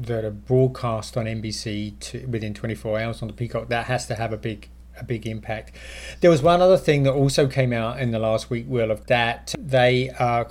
that 0.00 0.24
are 0.24 0.30
broadcast 0.30 1.16
on 1.16 1.26
NBC 1.26 1.98
to, 2.00 2.26
within 2.26 2.52
24 2.52 2.98
hours 2.98 3.22
on 3.22 3.28
the 3.28 3.34
Peacock. 3.34 3.68
That 3.68 3.86
has 3.86 4.06
to 4.06 4.14
have 4.14 4.32
a 4.32 4.36
big 4.38 4.68
a 4.98 5.04
big 5.04 5.26
impact. 5.26 5.74
There 6.20 6.30
was 6.30 6.42
one 6.42 6.62
other 6.62 6.76
thing 6.76 7.02
that 7.02 7.12
also 7.12 7.48
came 7.48 7.72
out 7.72 7.98
in 7.98 8.12
the 8.12 8.18
last 8.18 8.48
week, 8.48 8.66
Will, 8.68 8.90
of 8.90 9.06
that 9.06 9.54
they 9.58 10.10
are 10.10 10.48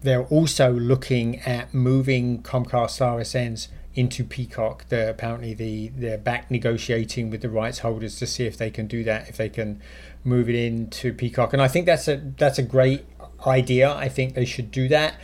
they're 0.00 0.24
also 0.24 0.72
looking 0.72 1.38
at 1.40 1.72
moving 1.72 2.42
Comcast 2.42 3.00
RSNs 3.00 3.68
into 3.94 4.24
Peacock. 4.24 4.86
They're 4.88 5.10
apparently 5.10 5.54
the 5.54 5.88
they're 5.88 6.18
back 6.18 6.50
negotiating 6.50 7.30
with 7.30 7.42
the 7.42 7.48
rights 7.48 7.80
holders 7.80 8.18
to 8.18 8.26
see 8.26 8.46
if 8.46 8.56
they 8.56 8.70
can 8.70 8.86
do 8.86 9.04
that, 9.04 9.28
if 9.28 9.36
they 9.36 9.48
can 9.48 9.80
move 10.24 10.48
it 10.48 10.54
into 10.54 11.12
Peacock. 11.12 11.52
And 11.52 11.62
I 11.62 11.68
think 11.68 11.86
that's 11.86 12.08
a 12.08 12.16
that's 12.36 12.58
a 12.58 12.62
great 12.62 13.04
idea. 13.46 13.92
I 13.92 14.08
think 14.08 14.34
they 14.34 14.44
should 14.44 14.70
do 14.70 14.88
that. 14.88 15.14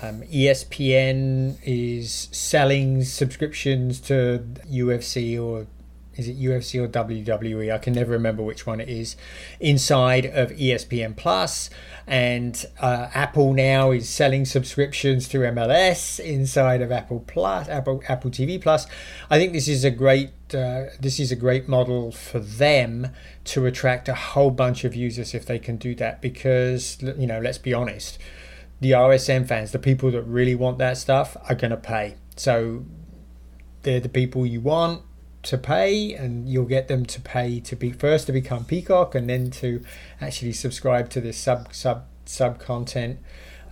Um, 0.00 0.22
ESPN 0.22 1.58
is 1.64 2.28
selling 2.30 3.02
subscriptions 3.02 4.00
to 4.02 4.44
UFC 4.70 5.42
or 5.42 5.66
is 6.18 6.26
it 6.26 6.38
UFC 6.38 6.82
or 6.82 6.88
WWE? 6.88 7.72
I 7.72 7.78
can 7.78 7.94
never 7.94 8.10
remember 8.10 8.42
which 8.42 8.66
one 8.66 8.80
it 8.80 8.88
is. 8.88 9.16
Inside 9.60 10.26
of 10.26 10.50
ESPN 10.50 11.16
Plus, 11.16 11.70
and 12.06 12.66
uh, 12.80 13.08
Apple 13.14 13.54
now 13.54 13.92
is 13.92 14.08
selling 14.08 14.44
subscriptions 14.44 15.28
to 15.28 15.38
MLS 15.38 16.18
inside 16.18 16.82
of 16.82 16.90
Apple 16.90 17.24
Plus, 17.26 17.68
Apple 17.68 18.02
Apple 18.08 18.32
TV 18.32 18.60
Plus. 18.60 18.86
I 19.30 19.38
think 19.38 19.52
this 19.52 19.68
is 19.68 19.84
a 19.84 19.92
great 19.92 20.30
uh, 20.52 20.86
this 21.00 21.20
is 21.20 21.30
a 21.30 21.36
great 21.36 21.68
model 21.68 22.10
for 22.10 22.40
them 22.40 23.12
to 23.44 23.64
attract 23.66 24.08
a 24.08 24.14
whole 24.14 24.50
bunch 24.50 24.82
of 24.84 24.96
users 24.96 25.34
if 25.34 25.46
they 25.46 25.60
can 25.60 25.76
do 25.76 25.94
that. 25.94 26.20
Because 26.20 27.00
you 27.00 27.28
know, 27.28 27.40
let's 27.40 27.58
be 27.58 27.72
honest, 27.72 28.18
the 28.80 28.90
RSN 28.90 29.46
fans, 29.46 29.70
the 29.70 29.78
people 29.78 30.10
that 30.10 30.22
really 30.22 30.56
want 30.56 30.78
that 30.78 30.96
stuff, 30.96 31.36
are 31.48 31.54
going 31.54 31.70
to 31.70 31.76
pay. 31.76 32.16
So 32.34 32.84
they're 33.82 34.00
the 34.00 34.08
people 34.08 34.44
you 34.44 34.60
want 34.60 35.02
to 35.48 35.56
pay 35.56 36.12
and 36.12 36.46
you'll 36.46 36.66
get 36.66 36.88
them 36.88 37.06
to 37.06 37.22
pay 37.22 37.58
to 37.58 37.74
be 37.74 37.90
first 37.90 38.26
to 38.26 38.32
become 38.32 38.66
peacock 38.66 39.14
and 39.14 39.30
then 39.30 39.50
to 39.50 39.82
actually 40.20 40.52
subscribe 40.52 41.08
to 41.08 41.22
this 41.22 41.38
sub 41.38 41.72
sub 41.72 42.04
sub 42.26 42.58
content 42.58 43.18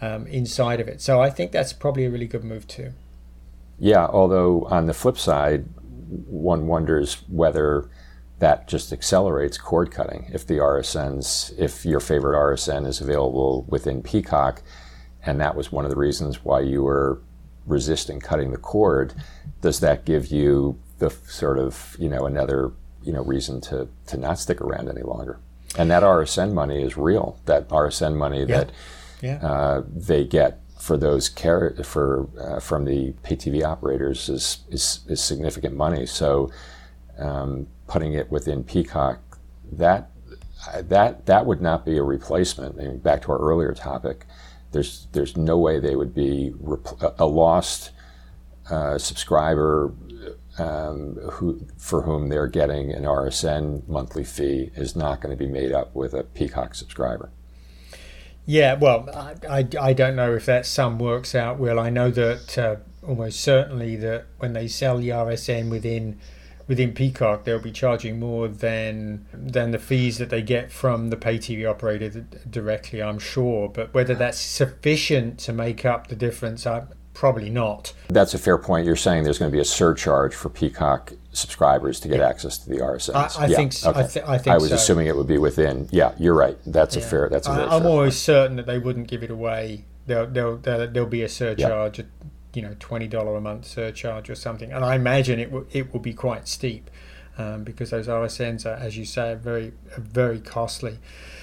um, 0.00 0.26
inside 0.26 0.80
of 0.80 0.88
it. 0.88 1.02
So 1.02 1.20
I 1.20 1.28
think 1.28 1.52
that's 1.52 1.74
probably 1.74 2.06
a 2.06 2.10
really 2.10 2.26
good 2.26 2.44
move 2.44 2.66
too. 2.66 2.94
Yeah, 3.78 4.06
although 4.06 4.62
on 4.70 4.86
the 4.86 4.94
flip 4.94 5.18
side, 5.18 5.66
one 6.26 6.66
wonders 6.66 7.22
whether 7.28 7.90
that 8.38 8.68
just 8.68 8.90
accelerates 8.90 9.58
cord 9.58 9.90
cutting. 9.90 10.30
If 10.32 10.46
the 10.46 10.54
RSNs, 10.54 11.58
if 11.58 11.84
your 11.84 12.00
favorite 12.00 12.38
RSN 12.38 12.86
is 12.86 13.02
available 13.02 13.66
within 13.68 14.02
Peacock, 14.02 14.62
and 15.26 15.38
that 15.42 15.54
was 15.54 15.70
one 15.70 15.84
of 15.84 15.90
the 15.90 15.96
reasons 15.96 16.42
why 16.42 16.60
you 16.60 16.82
were 16.82 17.20
resisting 17.66 18.18
cutting 18.18 18.52
the 18.52 18.58
cord, 18.58 19.12
does 19.60 19.80
that 19.80 20.06
give 20.06 20.28
you 20.28 20.78
the 20.98 21.10
sort 21.26 21.58
of 21.58 21.96
you 21.98 22.08
know 22.08 22.26
another 22.26 22.72
you 23.02 23.12
know 23.12 23.22
reason 23.22 23.60
to 23.62 23.88
to 24.06 24.16
not 24.16 24.38
stick 24.38 24.60
around 24.60 24.88
any 24.88 25.02
longer? 25.02 25.38
And 25.78 25.90
that 25.90 26.02
RSN 26.02 26.52
money 26.52 26.82
is 26.82 26.96
real. 26.96 27.38
That 27.44 27.68
RSN 27.68 28.16
money 28.16 28.40
yeah. 28.40 28.46
that 28.46 28.72
yeah. 29.22 29.36
Uh, 29.46 29.82
they 29.86 30.24
get 30.24 30.60
for 30.78 30.96
those 30.96 31.28
car- 31.28 31.74
for 31.82 32.28
uh, 32.40 32.60
from 32.60 32.84
the 32.84 33.12
pay 33.22 33.36
TV 33.36 33.64
operators 33.64 34.28
is 34.28 34.64
is, 34.70 35.00
is 35.08 35.22
significant 35.22 35.74
money. 35.74 36.06
So 36.06 36.50
um, 37.18 37.66
putting 37.86 38.12
it 38.12 38.30
within 38.30 38.62
Peacock, 38.64 39.38
that 39.72 40.10
that 40.82 41.26
that 41.26 41.46
would 41.46 41.60
not 41.60 41.84
be 41.84 41.96
a 41.96 42.02
replacement. 42.02 42.78
I 42.78 42.84
mean, 42.84 42.98
back 42.98 43.22
to 43.22 43.32
our 43.32 43.38
earlier 43.38 43.72
topic, 43.72 44.26
there's 44.72 45.06
there's 45.12 45.36
no 45.36 45.58
way 45.58 45.80
they 45.80 45.96
would 45.96 46.14
be 46.14 46.52
rep- 46.58 47.18
a 47.18 47.26
lost 47.26 47.90
uh, 48.70 48.98
subscriber 48.98 49.92
um, 50.58 51.16
who 51.32 51.60
for 51.76 52.02
whom 52.02 52.28
they're 52.28 52.46
getting 52.46 52.92
an 52.92 53.04
RSN 53.04 53.86
monthly 53.88 54.24
fee 54.24 54.70
is 54.74 54.96
not 54.96 55.20
going 55.20 55.36
to 55.36 55.44
be 55.44 55.50
made 55.50 55.72
up 55.72 55.94
with 55.94 56.14
a 56.14 56.24
Peacock 56.24 56.74
subscriber. 56.74 57.30
Yeah, 58.46 58.74
well, 58.74 59.08
I, 59.12 59.34
I, 59.48 59.68
I, 59.80 59.92
don't 59.92 60.14
know 60.14 60.34
if 60.34 60.46
that 60.46 60.66
sum 60.66 61.00
works 61.00 61.34
out 61.34 61.58
well. 61.58 61.80
I 61.80 61.90
know 61.90 62.12
that 62.12 62.56
uh, 62.56 62.76
almost 63.06 63.40
certainly 63.40 63.96
that 63.96 64.26
when 64.38 64.52
they 64.52 64.68
sell 64.68 64.98
the 64.98 65.08
RSN 65.08 65.68
within 65.68 66.18
within 66.68 66.92
Peacock, 66.92 67.44
they'll 67.44 67.60
be 67.60 67.72
charging 67.72 68.18
more 68.18 68.48
than 68.48 69.26
than 69.32 69.72
the 69.72 69.78
fees 69.78 70.18
that 70.18 70.30
they 70.30 70.42
get 70.42 70.70
from 70.70 71.10
the 71.10 71.16
pay 71.16 71.38
TV 71.38 71.68
operator 71.68 72.08
directly. 72.48 73.02
I'm 73.02 73.18
sure, 73.18 73.68
but 73.68 73.92
whether 73.92 74.14
that's 74.14 74.38
sufficient 74.38 75.38
to 75.40 75.52
make 75.52 75.84
up 75.84 76.06
the 76.06 76.16
difference, 76.16 76.66
I 76.66 76.84
probably 77.16 77.48
not. 77.48 77.94
That's 78.08 78.34
a 78.34 78.38
fair 78.38 78.58
point. 78.58 78.86
You're 78.86 78.94
saying 78.94 79.24
there's 79.24 79.38
going 79.38 79.50
to 79.50 79.56
be 79.56 79.60
a 79.60 79.64
surcharge 79.64 80.34
for 80.34 80.50
Peacock 80.50 81.14
subscribers 81.32 81.98
to 82.00 82.08
get 82.08 82.18
yeah. 82.18 82.28
access 82.28 82.58
to 82.58 82.70
the 82.70 82.76
RSNs. 82.76 83.38
I, 83.38 83.44
I 83.44 83.46
yeah. 83.46 83.56
think. 83.56 83.72
Okay. 83.84 83.98
I, 83.98 84.06
th- 84.06 84.24
I, 84.26 84.38
think. 84.38 84.54
I 84.54 84.58
was 84.58 84.68
so. 84.68 84.74
assuming 84.76 85.06
it 85.06 85.16
would 85.16 85.26
be 85.26 85.38
within. 85.38 85.88
Yeah, 85.90 86.14
you're 86.18 86.34
right. 86.34 86.58
That's 86.66 86.94
yeah. 86.94 87.02
a 87.02 87.06
fair. 87.06 87.28
That's 87.28 87.48
a 87.48 87.52
I, 87.52 87.76
am 87.76 87.86
always 87.86 88.16
certain 88.16 88.56
that 88.56 88.66
they 88.66 88.78
wouldn't 88.78 89.08
give 89.08 89.22
it 89.22 89.30
away. 89.30 89.84
There'll 90.06 90.26
there'll, 90.26 90.58
there'll 90.58 91.06
be 91.06 91.22
a 91.22 91.28
surcharge. 91.28 92.04
You 92.54 92.62
know, 92.62 92.76
twenty 92.78 93.06
dollar 93.06 93.36
a 93.36 93.40
month 93.40 93.66
surcharge 93.66 94.30
or 94.30 94.34
something, 94.34 94.72
and 94.72 94.84
I 94.84 94.94
imagine 94.94 95.38
it 95.38 95.50
will 95.50 95.66
it 95.72 95.92
will 95.92 96.00
be 96.00 96.14
quite 96.14 96.48
steep 96.48 96.90
um, 97.38 97.64
because 97.64 97.90
those 97.90 98.08
RSNs 98.08 98.66
are, 98.66 98.74
as 98.74 98.96
you 98.96 99.04
say, 99.04 99.32
are 99.32 99.36
very 99.36 99.72
very 99.96 100.40
costly. 100.40 100.98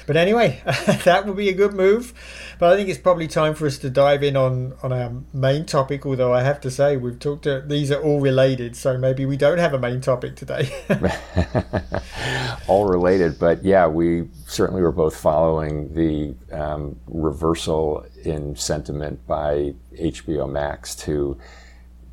But 0.06 0.18
anyway, 0.18 0.62
that 1.06 1.26
would 1.26 1.38
be 1.38 1.50
a 1.50 1.54
good 1.54 1.74
move. 1.74 2.14
But 2.60 2.74
I 2.74 2.76
think 2.76 2.90
it's 2.90 3.00
probably 3.00 3.28
time 3.28 3.56
for 3.56 3.66
us 3.66 3.78
to 3.80 3.90
dive 3.90 4.24
in 4.24 4.36
on, 4.36 4.74
on 4.84 4.92
our 4.92 5.12
main 5.34 5.66
topic. 5.66 6.06
Although 6.06 6.34
I 6.34 6.44
have 6.44 6.60
to 6.62 6.72
say, 6.72 6.98
we've 6.98 7.20
talked 7.20 7.44
to 7.44 7.62
these 7.62 7.92
are 7.92 8.02
all 8.02 8.20
related, 8.20 8.76
so 8.76 8.98
maybe 8.98 9.26
we 9.26 9.38
don't 9.38 9.60
have 9.60 9.74
a 9.74 9.80
main 9.80 10.02
topic 10.02 10.36
today. 10.36 10.70
all 12.68 12.86
related, 12.86 13.40
but 13.40 13.64
yeah, 13.64 13.88
we 13.88 14.28
certainly 14.48 14.82
were 14.82 14.92
both 14.92 15.16
following 15.16 15.94
the 15.94 16.36
um, 16.56 17.00
reversal 17.08 18.06
in 18.24 18.56
sentiment 18.56 19.26
by 19.28 19.74
HBO 20.00 20.50
Max 20.50 20.96
to 20.96 21.38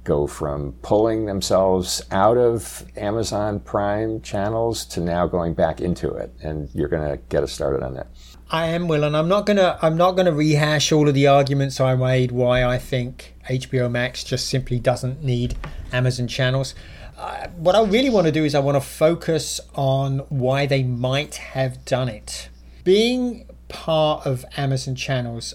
go 0.04 0.26
from 0.26 0.72
pulling 0.82 1.26
themselves 1.26 2.02
out 2.10 2.36
of 2.36 2.84
Amazon 2.96 3.60
Prime 3.60 4.20
channels 4.22 4.84
to 4.86 5.00
now 5.00 5.26
going 5.26 5.54
back 5.54 5.80
into 5.80 6.10
it. 6.10 6.32
And 6.42 6.68
you're 6.74 6.88
going 6.88 7.08
to 7.08 7.16
get 7.28 7.42
us 7.42 7.52
started 7.52 7.82
on 7.82 7.94
that. 7.94 8.08
I 8.52 8.66
am 8.66 8.88
Will, 8.88 9.04
and 9.04 9.16
I'm 9.16 9.28
not 9.28 9.46
gonna 9.46 9.78
I'm 9.80 9.96
not 9.96 10.16
gonna 10.16 10.32
rehash 10.32 10.90
all 10.90 11.08
of 11.08 11.14
the 11.14 11.28
arguments 11.28 11.80
I 11.80 11.94
made 11.94 12.32
why 12.32 12.64
I 12.64 12.78
think 12.78 13.36
HBO 13.48 13.88
Max 13.88 14.24
just 14.24 14.48
simply 14.48 14.80
doesn't 14.80 15.22
need 15.22 15.56
Amazon 15.92 16.26
channels. 16.26 16.74
Uh, 17.16 17.46
what 17.50 17.76
I 17.76 17.84
really 17.84 18.10
want 18.10 18.26
to 18.26 18.32
do 18.32 18.44
is 18.44 18.56
I 18.56 18.58
want 18.58 18.74
to 18.74 18.80
focus 18.80 19.60
on 19.76 20.20
why 20.30 20.66
they 20.66 20.82
might 20.82 21.36
have 21.36 21.84
done 21.84 22.08
it. 22.08 22.48
Being 22.82 23.46
part 23.68 24.26
of 24.26 24.44
Amazon 24.56 24.96
channels, 24.96 25.54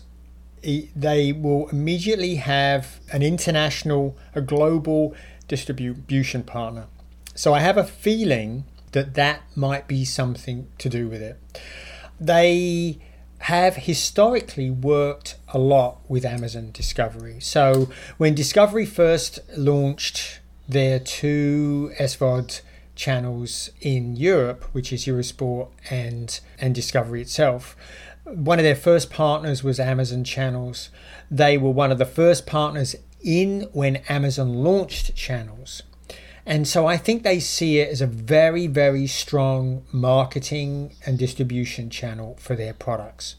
they 0.95 1.31
will 1.31 1.69
immediately 1.69 2.35
have 2.35 2.99
an 3.11 3.21
international, 3.21 4.17
a 4.33 4.41
global 4.41 5.15
distribution 5.47 6.43
partner. 6.43 6.87
So 7.35 7.53
I 7.53 7.59
have 7.59 7.77
a 7.77 7.83
feeling 7.83 8.65
that 8.93 9.13
that 9.15 9.41
might 9.55 9.87
be 9.87 10.05
something 10.05 10.67
to 10.77 10.89
do 10.89 11.07
with 11.07 11.21
it. 11.21 11.39
They 12.19 12.99
have 13.39 13.75
historically 13.75 14.69
worked 14.69 15.35
a 15.49 15.59
lot 15.59 15.99
with 16.07 16.25
Amazon 16.25 16.71
Discovery. 16.71 17.39
So 17.41 17.89
when 18.17 18.33
Discovery 18.33 18.85
first 18.85 19.39
launched 19.55 20.39
their 20.67 20.99
two 20.99 21.91
SVOD 21.99 22.61
channels 22.95 23.69
in 23.81 24.15
Europe, 24.15 24.63
which 24.71 24.91
is 24.93 25.05
Eurosport 25.05 25.67
and 25.89 26.39
and 26.59 26.73
Discovery 26.73 27.21
itself, 27.21 27.75
one 28.25 28.59
of 28.59 28.63
their 28.63 28.75
first 28.75 29.09
partners 29.09 29.63
was 29.63 29.79
Amazon 29.79 30.23
Channels. 30.23 30.89
They 31.29 31.57
were 31.57 31.69
one 31.69 31.91
of 31.91 31.97
the 31.97 32.05
first 32.05 32.45
partners 32.45 32.95
in 33.23 33.69
when 33.71 33.97
Amazon 34.09 34.53
launched 34.53 35.15
channels. 35.15 35.83
And 36.45 36.67
so 36.67 36.85
I 36.85 36.97
think 36.97 37.23
they 37.23 37.39
see 37.39 37.79
it 37.79 37.89
as 37.89 38.01
a 38.01 38.07
very, 38.07 38.67
very 38.67 39.07
strong 39.07 39.83
marketing 39.91 40.93
and 41.05 41.17
distribution 41.17 41.89
channel 41.89 42.35
for 42.39 42.55
their 42.55 42.73
products. 42.73 43.35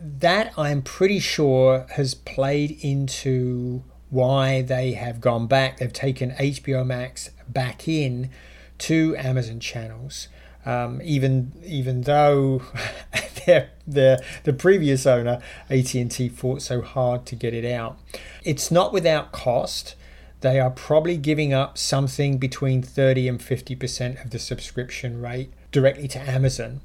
That 0.00 0.52
I'm 0.56 0.82
pretty 0.82 1.18
sure 1.18 1.86
has 1.92 2.14
played 2.14 2.78
into 2.82 3.82
why 4.10 4.62
they 4.62 4.92
have 4.92 5.20
gone 5.20 5.48
back. 5.48 5.78
They've 5.78 5.92
taken 5.92 6.30
HBO 6.32 6.86
Max 6.86 7.30
back 7.48 7.88
in 7.88 8.30
to 8.78 9.16
Amazon 9.16 9.58
channels 9.58 10.28
um, 10.66 11.00
even 11.02 11.52
even 11.64 12.02
though 12.02 12.60
their, 13.46 13.70
their 13.86 14.18
the 14.44 14.52
previous 14.52 15.06
owner 15.06 15.40
AT&T 15.70 16.28
fought 16.30 16.62
so 16.62 16.82
hard 16.82 17.26
to 17.26 17.36
get 17.36 17.54
it 17.54 17.64
out. 17.64 17.98
It's 18.44 18.70
not 18.70 18.92
without 18.92 19.32
cost. 19.32 19.94
They 20.40 20.60
are 20.60 20.70
probably 20.70 21.16
giving 21.16 21.52
up 21.52 21.78
something 21.78 22.38
between 22.38 22.82
30 22.82 23.28
and 23.28 23.40
50% 23.40 24.24
of 24.24 24.30
the 24.30 24.38
subscription 24.38 25.20
rate 25.20 25.50
directly 25.72 26.08
to 26.08 26.18
Amazon. 26.18 26.82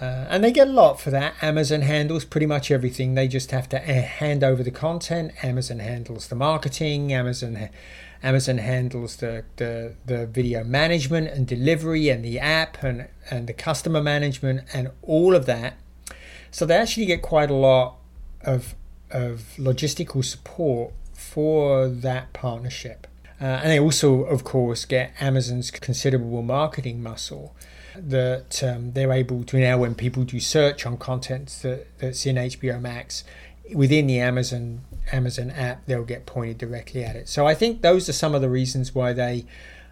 Uh, 0.00 0.26
and 0.28 0.42
they 0.42 0.50
get 0.50 0.68
a 0.68 0.72
lot 0.72 1.00
for 1.00 1.10
that. 1.10 1.34
Amazon 1.42 1.82
handles 1.82 2.24
pretty 2.24 2.46
much 2.46 2.70
everything. 2.70 3.14
They 3.14 3.28
just 3.28 3.50
have 3.52 3.68
to 3.70 3.78
hand 3.78 4.42
over 4.42 4.62
the 4.62 4.70
content. 4.70 5.32
Amazon 5.44 5.78
handles 5.78 6.28
the 6.28 6.34
marketing. 6.34 7.12
Amazon 7.12 7.70
Amazon 8.22 8.58
handles 8.58 9.16
the, 9.16 9.44
the, 9.56 9.94
the 10.06 10.26
video 10.26 10.62
management 10.62 11.28
and 11.28 11.46
delivery 11.46 12.08
and 12.08 12.24
the 12.24 12.38
app 12.38 12.82
and, 12.82 13.08
and 13.30 13.48
the 13.48 13.52
customer 13.52 14.00
management 14.00 14.62
and 14.72 14.90
all 15.02 15.34
of 15.34 15.46
that. 15.46 15.74
So 16.52 16.64
they 16.64 16.76
actually 16.76 17.06
get 17.06 17.22
quite 17.22 17.50
a 17.50 17.54
lot 17.54 17.96
of, 18.42 18.76
of 19.10 19.54
logistical 19.58 20.24
support 20.24 20.92
for 21.12 21.88
that 21.88 22.32
partnership. 22.32 23.08
Uh, 23.40 23.44
and 23.44 23.70
they 23.70 23.80
also, 23.80 24.22
of 24.22 24.44
course, 24.44 24.84
get 24.84 25.12
Amazon's 25.18 25.70
considerable 25.72 26.42
marketing 26.42 27.02
muscle 27.02 27.56
that 27.96 28.62
um, 28.62 28.92
they're 28.92 29.12
able 29.12 29.42
to 29.44 29.58
now, 29.58 29.78
when 29.78 29.94
people 29.94 30.24
do 30.24 30.38
search 30.38 30.86
on 30.86 30.96
content 30.96 31.58
that, 31.62 31.86
that's 31.98 32.24
in 32.24 32.36
HBO 32.36 32.80
Max, 32.80 33.24
within 33.74 34.06
the 34.06 34.20
Amazon 34.20 34.82
Amazon 35.10 35.50
app, 35.50 35.84
they'll 35.86 36.04
get 36.04 36.26
pointed 36.26 36.58
directly 36.58 37.02
at 37.04 37.16
it. 37.16 37.28
So 37.28 37.46
I 37.46 37.54
think 37.54 37.82
those 37.82 38.08
are 38.08 38.12
some 38.12 38.34
of 38.34 38.40
the 38.40 38.48
reasons 38.48 38.94
why 38.94 39.12
they 39.12 39.46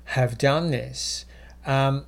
have 0.05 0.39
done 0.39 0.71
this. 0.71 1.25
Um, 1.67 2.05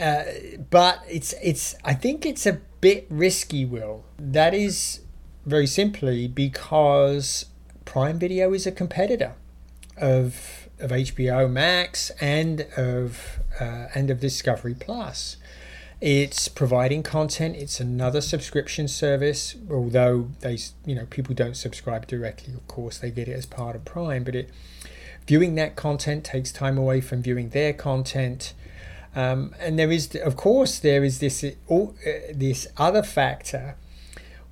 uh, 0.00 0.24
but 0.70 1.02
it's 1.08 1.34
it's 1.42 1.74
I 1.84 1.94
think 1.94 2.24
it's 2.24 2.46
a 2.46 2.60
bit 2.80 3.06
risky. 3.10 3.64
Will 3.64 4.04
that 4.18 4.54
is 4.54 5.00
very 5.46 5.66
simply 5.66 6.28
because 6.28 7.46
Prime 7.84 8.18
Video 8.18 8.52
is 8.52 8.66
a 8.66 8.72
competitor 8.72 9.34
of 9.96 10.68
of 10.78 10.90
HBO 10.90 11.50
Max 11.50 12.10
and 12.20 12.62
of 12.76 13.40
uh, 13.60 13.88
and 13.94 14.10
of 14.10 14.20
Discovery 14.20 14.74
Plus. 14.74 15.36
It's 16.00 16.48
providing 16.48 17.02
content. 17.02 17.56
It's 17.56 17.78
another 17.78 18.22
subscription 18.22 18.88
service, 18.88 19.54
although 19.70 20.30
they, 20.40 20.56
you 20.86 20.94
know, 20.94 21.04
people 21.10 21.34
don't 21.34 21.56
subscribe 21.56 22.06
directly. 22.06 22.54
Of 22.54 22.66
course, 22.66 22.96
they 22.96 23.10
get 23.10 23.28
it 23.28 23.32
as 23.32 23.44
part 23.44 23.76
of 23.76 23.84
Prime, 23.84 24.24
but 24.24 24.34
it 24.34 24.48
viewing 25.26 25.56
that 25.56 25.76
content 25.76 26.24
takes 26.24 26.52
time 26.52 26.78
away 26.78 27.02
from 27.02 27.22
viewing 27.22 27.50
their 27.50 27.74
content. 27.74 28.54
Um, 29.14 29.54
and 29.58 29.78
there 29.78 29.90
is, 29.90 30.14
of 30.14 30.36
course, 30.36 30.78
there 30.78 31.02
is 31.02 31.18
this 31.18 31.42
uh, 31.44 31.86
this 32.32 32.68
other 32.76 33.02
factor 33.02 33.76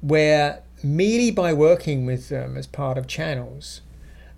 where 0.00 0.62
merely 0.82 1.30
by 1.30 1.52
working 1.52 2.06
with 2.06 2.28
them 2.28 2.56
as 2.56 2.66
part 2.66 2.98
of 2.98 3.06
channels, 3.06 3.80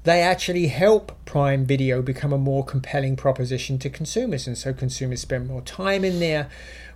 they 0.05 0.23
actually 0.23 0.69
help 0.69 1.13
Prime 1.25 1.67
Video 1.67 2.01
become 2.01 2.33
a 2.33 2.39
more 2.39 2.65
compelling 2.65 3.17
proposition 3.17 3.79
to 3.79 3.91
consumers. 3.91 4.47
And 4.47 4.57
so 4.57 4.73
consumers 4.73 5.21
spend 5.21 5.47
more 5.47 5.61
time 5.63 6.05
in 6.05 6.21
there 6.21 6.49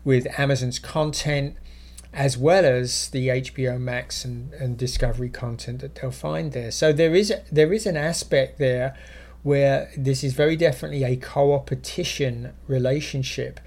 with 0.04 0.26
Amazon's 0.38 0.78
content 0.78 1.56
as 2.12 2.38
well 2.38 2.64
as 2.64 3.08
the 3.08 3.28
HBO 3.28 3.78
Max 3.78 4.24
and, 4.24 4.52
and 4.54 4.78
Discovery 4.78 5.28
content 5.28 5.80
that 5.80 5.96
they'll 5.96 6.12
find 6.12 6.52
there. 6.52 6.70
So 6.70 6.92
there 6.92 7.14
is 7.14 7.32
there 7.50 7.72
is 7.72 7.86
an 7.86 7.96
aspect 7.96 8.58
there 8.58 8.96
where 9.44 9.90
this 9.96 10.24
is 10.24 10.32
very 10.32 10.56
definitely 10.56 11.04
a 11.04 11.14
co-opetition 11.16 12.52
relationship. 12.66 13.60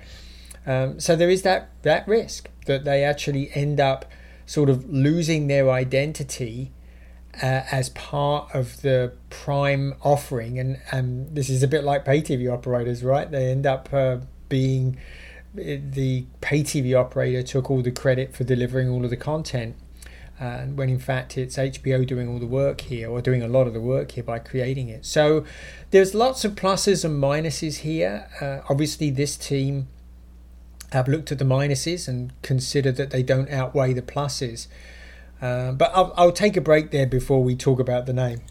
Um, 0.66 1.00
so 1.00 1.16
there 1.16 1.30
is 1.30 1.44
that 1.44 1.70
that 1.84 2.06
risk 2.08 2.50
that 2.66 2.84
they 2.84 3.04
actually 3.04 3.50
end 3.54 3.80
up 3.80 4.04
sort 4.46 4.70
of 4.70 4.90
losing 4.90 5.48
their 5.48 5.70
identity 5.70 6.74
uh, 7.42 7.62
as 7.72 7.90
part 7.90 8.54
of 8.54 8.82
the 8.82 9.14
prime 9.30 9.94
offering, 10.02 10.60
and 10.60 10.80
and 10.92 11.34
this 11.36 11.50
is 11.50 11.64
a 11.64 11.68
bit 11.68 11.84
like 11.84 12.04
pay 12.04 12.22
TV 12.22 12.52
operators, 12.52 13.04
right? 13.04 13.30
They 13.30 13.52
end 13.52 13.66
up 13.66 13.94
uh, 13.94 14.18
being 14.50 14.98
the 15.54 16.26
pay 16.42 16.64
TV 16.64 17.00
operator 17.00 17.42
took 17.42 17.70
all 17.72 17.82
the 17.82 17.92
credit 17.92 18.36
for 18.36 18.44
delivering 18.44 18.90
all 18.90 19.04
of 19.04 19.10
the 19.10 19.18
content. 19.18 19.76
And 20.40 20.78
when 20.78 20.90
in 20.90 21.00
fact 21.00 21.38
it's 21.38 21.58
HBO 21.58 22.06
doing 22.06 22.28
all 22.28 22.40
the 22.40 22.48
work 22.48 22.82
here, 22.82 23.10
or 23.10 23.22
doing 23.22 23.42
a 23.42 23.48
lot 23.48 23.68
of 23.68 23.74
the 23.74 23.82
work 23.82 24.12
here 24.12 24.24
by 24.24 24.40
creating 24.40 24.90
it. 24.90 25.06
So 25.06 25.46
there's 25.92 26.14
lots 26.14 26.46
of 26.46 26.54
pluses 26.54 27.04
and 27.04 27.22
minuses 27.22 27.78
here. 27.78 28.28
Uh, 28.40 28.60
obviously, 28.70 29.10
this 29.10 29.36
team 29.38 29.88
have 30.92 31.08
looked 31.08 31.32
at 31.32 31.40
the 31.40 31.46
minuses 31.46 32.08
and 32.08 32.32
considered 32.42 32.96
that 32.96 33.10
they 33.10 33.24
don't 33.24 33.50
outweigh 33.50 33.94
the 33.94 34.02
pluses. 34.02 34.68
Uh, 35.42 35.72
but 35.72 35.92
I'll, 35.94 36.14
I'll 36.16 36.32
take 36.32 36.56
a 36.56 36.62
break 36.62 36.92
there 36.92 37.06
before 37.06 37.44
we 37.44 37.56
talk 37.56 37.80
about 37.80 38.06
the 38.06 38.14
name. 38.14 38.42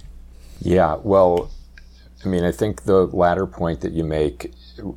Yeah, 0.61 0.99
well, 1.02 1.50
I 2.25 2.28
mean, 2.28 2.45
I 2.45 2.52
think 2.52 2.85
the 2.85 3.07
latter 3.07 3.47
point 3.47 3.81
that 3.81 3.93
you 3.93 4.05
make 4.05 4.55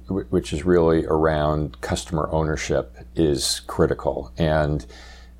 which 0.07 0.53
is 0.53 0.63
really 0.63 1.05
around 1.05 1.79
customer 1.81 2.29
ownership, 2.31 2.97
is 3.15 3.61
critical. 3.61 4.31
And 4.37 4.85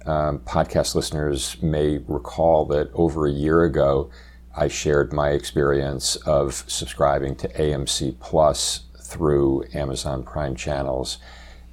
um, 0.06 0.40
podcast 0.40 0.96
listeners 0.96 1.62
may 1.62 2.00
recall 2.08 2.66
that 2.66 2.90
over 2.94 3.28
a 3.28 3.32
year 3.32 3.64
ago, 3.64 4.10
I 4.56 4.68
shared 4.68 5.14
my 5.14 5.30
experience 5.30 6.16
of 6.18 6.64
subscribing 6.68 7.36
to 7.38 7.48
AMC 7.50 8.20
Plus 8.20 8.84
through 9.02 9.66
Amazon 9.74 10.24
Prime 10.24 10.56
channels. 10.56 11.18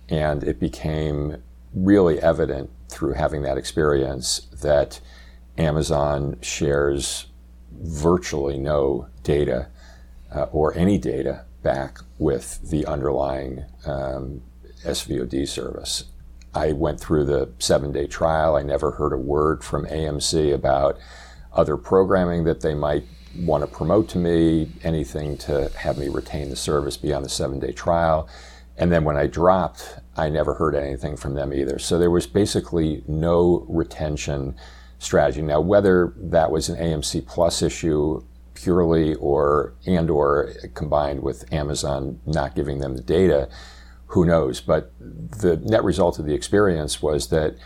And 0.09 0.45
it 0.45 0.61
became 0.61 1.43
really 1.75 2.21
evident 2.21 2.71
through 2.89 3.15
having 3.15 3.43
that 3.43 3.59
experience 3.59 4.47
that 4.61 5.01
Amazon 5.59 6.39
shares 6.41 7.27
virtually 7.73 8.59
no 8.59 9.09
data 9.23 9.69
uh, 10.35 10.45
or 10.53 10.75
any 10.77 10.99
data 10.99 11.45
back 11.63 11.99
with 12.19 12.71
the 12.71 12.87
underlying 12.87 13.65
um, 13.85 14.43
SVOD 14.85 15.47
service. 15.49 16.05
I 16.57 16.73
went 16.73 16.99
through 16.99 17.27
the 17.27 17.51
seven 17.59 17.93
day 17.93 18.07
trial. 18.07 18.57
I 18.57 18.63
never 18.63 18.93
heard 18.93 19.13
a 19.13 19.19
word 19.19 19.63
from 19.63 19.87
AMC 19.87 20.55
about 20.55 20.99
other 21.53 21.77
programming 21.77 22.45
that 22.45 22.63
they 22.63 22.75
might 22.75 23.05
want 23.41 23.63
to 23.63 23.67
promote 23.67 24.09
to 24.09 24.19
me, 24.19 24.73
anything 24.83 25.37
to 25.37 25.71
have 25.77 25.99
me 25.99 26.09
retain 26.09 26.49
the 26.49 26.57
service 26.57 26.97
beyond 26.97 27.25
the 27.25 27.29
seven 27.29 27.61
day 27.61 27.73
trial. 27.73 28.29
And 28.79 28.91
then 28.91 29.05
when 29.05 29.17
I 29.17 29.27
dropped, 29.27 29.99
I 30.17 30.31
never 30.31 30.55
heard 30.55 30.75
anything 30.75 31.17
from 31.17 31.35
them 31.35 31.53
either. 31.53 31.79
So 31.79 31.99
there 31.99 32.11
was 32.11 32.27
basically 32.27 33.03
no 33.07 33.67
retention 33.69 34.57
strategy. 34.99 35.43
Now, 35.43 35.61
whether 35.61 36.15
that 36.17 36.51
was 36.51 36.71
an 36.71 36.77
AMC 36.77 37.27
Plus 37.27 37.61
issue 37.61 38.25
purely 38.55 39.15
or 39.17 39.75
and 39.87 40.09
or 40.09 40.53
combined 40.75 41.23
with 41.23 41.53
Amazon 41.53 42.19
not 42.25 42.55
giving 42.55 42.79
them 42.79 42.97
the 42.97 43.03
data, 43.03 43.49
who 44.07 44.25
knows? 44.25 44.61
But 44.61 44.93
the 44.99 45.57
net 45.57 45.85
result 45.85 46.19
of 46.19 46.27
the 46.27 46.35
experience 46.35 47.03
was 47.03 47.29
that 47.29 47.57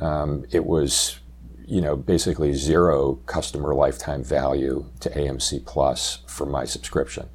um, 0.00 0.44
it 0.50 0.64
was 0.64 1.20
you 1.66 1.80
know 1.80 1.96
basically 1.96 2.52
zero 2.54 3.14
customer 3.26 3.74
lifetime 3.74 4.22
value 4.22 4.86
to 5.00 5.10
AMC 5.10 5.64
Plus 5.64 6.18
for 6.26 6.46
my 6.46 6.64
subscription, 6.64 7.28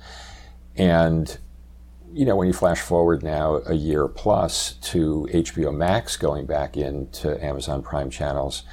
and 0.75 1.37
you 2.11 2.25
know 2.25 2.35
when 2.35 2.47
you 2.47 2.53
flash 2.53 2.81
forward 2.81 3.23
now 3.23 3.61
a 3.65 3.75
year 3.75 4.07
plus 4.07 4.73
to 4.73 5.27
HBO 5.31 5.75
Max 5.75 6.17
going 6.17 6.45
back 6.45 6.75
into 6.75 7.43
Amazon 7.43 7.81
Prime 7.81 8.09
channels, 8.09 8.63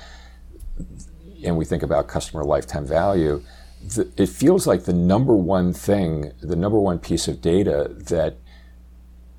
and 1.45 1.57
we 1.57 1.65
think 1.65 1.83
about 1.83 2.09
customer 2.09 2.45
lifetime 2.45 2.87
value 2.87 3.43
it 4.17 4.29
feels 4.29 4.67
like 4.67 4.85
the 4.85 4.93
number 4.93 5.35
one 5.35 5.73
thing, 5.73 6.33
the 6.41 6.57
number 6.57 6.79
one 6.79 6.99
piece 6.99 7.29
of 7.29 7.41
data 7.41 7.91
that 8.09 8.39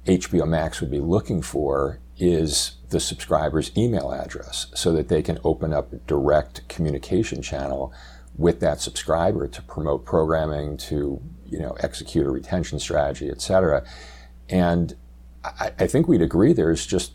HBO 0.08 0.48
Max 0.48 0.80
would 0.80 0.92
be 0.92 1.00
looking 1.00 1.42
for 1.42 2.00
is 2.18 2.78
the 2.90 3.00
subscriber's 3.00 3.76
email 3.78 4.12
address 4.12 4.68
so 4.74 4.94
that 4.94 5.10
they 5.10 5.22
can 5.22 5.38
open 5.44 5.74
up 5.74 5.92
a 5.92 5.98
direct 5.98 6.68
communication 6.70 7.42
channel 7.42 7.94
with 8.38 8.60
that 8.62 8.80
subscriber 8.80 9.48
to 9.48 9.62
promote 9.64 10.06
programming, 10.06 10.78
to 10.78 11.22
you 11.46 11.60
know 11.60 11.76
execute 11.80 12.26
a 12.26 12.30
retention 12.30 12.80
strategy, 12.80 13.30
et 13.30 13.42
cetera. 13.42 13.84
And 14.50 14.96
I, 15.44 15.72
I 15.80 15.88
think 15.88 16.08
we'd 16.08 16.22
agree 16.22 16.54
there's 16.54 16.86
just 16.86 17.14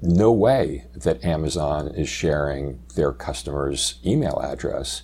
no 0.00 0.32
way 0.32 0.86
that 0.94 1.24
Amazon 1.24 1.88
is 1.88 2.08
sharing 2.08 2.82
their 2.94 3.12
customers' 3.12 3.96
email 4.04 4.40
address 4.42 5.02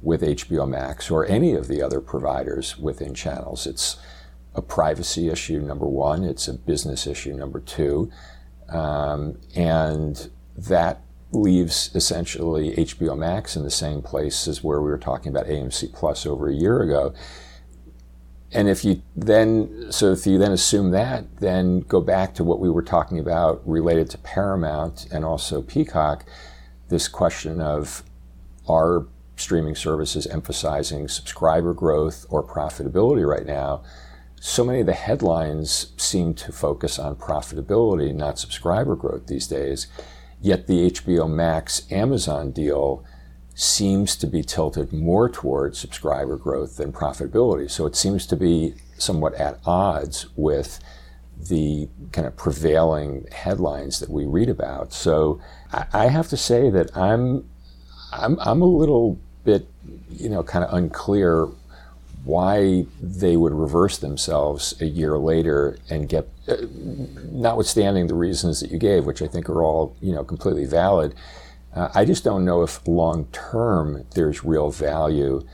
with 0.00 0.22
HBO 0.22 0.68
Max 0.68 1.10
or 1.10 1.26
any 1.26 1.52
of 1.54 1.68
the 1.68 1.82
other 1.82 2.00
providers 2.00 2.76
within 2.78 3.14
channels. 3.14 3.66
It's 3.66 3.96
a 4.54 4.62
privacy 4.62 5.28
issue, 5.28 5.60
number 5.60 5.86
one, 5.86 6.24
it's 6.24 6.48
a 6.48 6.54
business 6.54 7.06
issue, 7.06 7.34
number 7.34 7.60
two. 7.60 8.10
Um, 8.68 9.38
and 9.54 10.30
that 10.56 11.02
leaves 11.32 11.90
essentially 11.94 12.74
HBO 12.76 13.16
Max 13.16 13.56
in 13.56 13.62
the 13.62 13.70
same 13.70 14.02
place 14.02 14.46
as 14.46 14.62
where 14.62 14.80
we 14.80 14.90
were 14.90 14.98
talking 14.98 15.30
about 15.30 15.46
AMC 15.46 15.92
Plus 15.94 16.26
over 16.26 16.48
a 16.48 16.54
year 16.54 16.82
ago. 16.82 17.14
And 18.54 18.68
if 18.68 18.84
you 18.84 19.00
then, 19.16 19.90
so 19.90 20.12
if 20.12 20.26
you 20.26 20.36
then 20.36 20.52
assume 20.52 20.90
that, 20.90 21.38
then 21.38 21.80
go 21.80 22.02
back 22.02 22.34
to 22.34 22.44
what 22.44 22.60
we 22.60 22.68
were 22.68 22.82
talking 22.82 23.18
about 23.18 23.66
related 23.66 24.10
to 24.10 24.18
Paramount 24.18 25.06
and 25.10 25.24
also 25.24 25.62
Peacock, 25.62 26.26
this 26.88 27.08
question 27.08 27.62
of 27.62 28.02
are 28.68 29.06
streaming 29.36 29.74
services 29.74 30.26
emphasizing 30.26 31.08
subscriber 31.08 31.72
growth 31.72 32.26
or 32.28 32.42
profitability 32.42 33.26
right 33.26 33.46
now, 33.46 33.82
so 34.44 34.64
many 34.64 34.80
of 34.80 34.86
the 34.86 34.92
headlines 34.92 35.92
seem 35.96 36.34
to 36.34 36.50
focus 36.50 36.98
on 36.98 37.14
profitability, 37.14 38.12
not 38.12 38.40
subscriber 38.40 38.96
growth 38.96 39.28
these 39.28 39.46
days. 39.46 39.86
Yet 40.40 40.66
the 40.66 40.90
HBO 40.90 41.30
Max 41.30 41.86
Amazon 41.92 42.50
deal 42.50 43.04
seems 43.54 44.16
to 44.16 44.26
be 44.26 44.42
tilted 44.42 44.92
more 44.92 45.28
towards 45.28 45.78
subscriber 45.78 46.34
growth 46.34 46.76
than 46.76 46.92
profitability. 46.92 47.70
So 47.70 47.86
it 47.86 47.94
seems 47.94 48.26
to 48.26 48.36
be 48.36 48.74
somewhat 48.98 49.34
at 49.34 49.60
odds 49.64 50.26
with 50.34 50.80
the 51.48 51.88
kind 52.10 52.26
of 52.26 52.36
prevailing 52.36 53.28
headlines 53.30 54.00
that 54.00 54.10
we 54.10 54.24
read 54.24 54.48
about. 54.48 54.92
So 54.92 55.40
I, 55.72 56.08
have 56.08 56.28
to 56.30 56.36
say 56.36 56.68
that 56.68 56.96
I'm 56.96 57.48
I'm, 58.12 58.40
I'm 58.40 58.60
a 58.60 58.66
little 58.66 59.20
bit, 59.44 59.68
you 60.10 60.28
know, 60.28 60.42
kind 60.42 60.64
of 60.64 60.74
unclear 60.74 61.46
why 62.24 62.86
they 63.00 63.36
would 63.36 63.52
reverse 63.52 63.98
themselves 63.98 64.80
a 64.80 64.86
year 64.86 65.18
later 65.18 65.76
and 65.90 66.08
get, 66.08 66.28
uh, 66.48 66.56
notwithstanding 67.30 68.06
the 68.06 68.14
reasons 68.14 68.60
that 68.60 68.70
you 68.70 68.78
gave, 68.78 69.04
which 69.06 69.22
I 69.22 69.26
think 69.26 69.48
are 69.48 69.62
all, 69.62 69.96
you 70.00 70.12
know, 70.12 70.22
completely 70.22 70.64
valid. 70.64 71.14
Uh, 71.74 71.88
I 71.94 72.04
just 72.04 72.22
don't 72.22 72.44
know 72.44 72.62
if 72.62 72.86
long 72.86 73.26
term 73.32 74.04
there's 74.14 74.44
real 74.44 74.70
value 74.70 75.46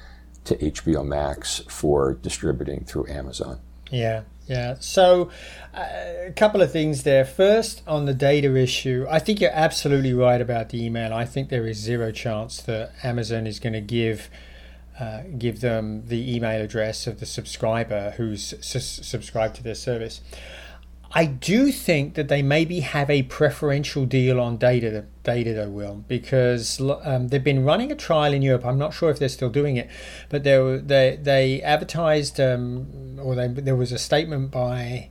to 0.44 0.56
HBO 0.56 1.06
Max 1.06 1.62
for 1.68 2.14
distributing 2.14 2.84
through 2.84 3.06
Amazon. 3.08 3.60
Yeah, 3.90 4.22
yeah. 4.46 4.76
So, 4.80 5.30
uh, 5.74 5.86
a 6.26 6.32
couple 6.34 6.60
of 6.60 6.72
things 6.72 7.02
there. 7.02 7.24
First, 7.24 7.82
on 7.86 8.06
the 8.06 8.14
data 8.14 8.56
issue, 8.56 9.06
I 9.08 9.18
think 9.18 9.40
you're 9.40 9.50
absolutely 9.52 10.12
right 10.12 10.40
about 10.40 10.70
the 10.70 10.84
email. 10.84 11.14
I 11.14 11.24
think 11.24 11.48
there 11.48 11.66
is 11.66 11.78
zero 11.78 12.10
chance 12.12 12.60
that 12.62 12.92
Amazon 13.02 13.46
is 13.46 13.58
going 13.58 13.74
to 13.74 13.80
give. 13.80 14.28
Uh, 14.98 15.22
give 15.38 15.60
them 15.60 16.04
the 16.06 16.34
email 16.34 16.60
address 16.60 17.06
of 17.06 17.20
the 17.20 17.26
subscriber 17.26 18.14
who's 18.16 18.52
su- 18.60 18.80
subscribed 18.80 19.54
to 19.54 19.62
their 19.62 19.76
service. 19.76 20.20
I 21.12 21.24
do 21.24 21.72
think 21.72 22.14
that 22.14 22.28
they 22.28 22.42
maybe 22.42 22.80
have 22.80 23.08
a 23.08 23.22
preferential 23.22 24.04
deal 24.04 24.40
on 24.40 24.56
data. 24.56 25.04
Data, 25.22 25.54
they 25.54 25.66
will, 25.66 26.04
because 26.08 26.80
um, 26.80 27.28
they've 27.28 27.44
been 27.44 27.64
running 27.64 27.92
a 27.92 27.94
trial 27.94 28.32
in 28.32 28.42
Europe. 28.42 28.66
I'm 28.66 28.78
not 28.78 28.92
sure 28.92 29.08
if 29.08 29.18
they're 29.18 29.28
still 29.28 29.50
doing 29.50 29.76
it, 29.76 29.88
but 30.28 30.42
they 30.42 30.80
they 30.84 31.18
they 31.20 31.62
advertised, 31.62 32.40
um, 32.40 33.18
or 33.22 33.34
they, 33.34 33.48
there 33.48 33.76
was 33.76 33.92
a 33.92 33.98
statement 33.98 34.50
by 34.50 35.10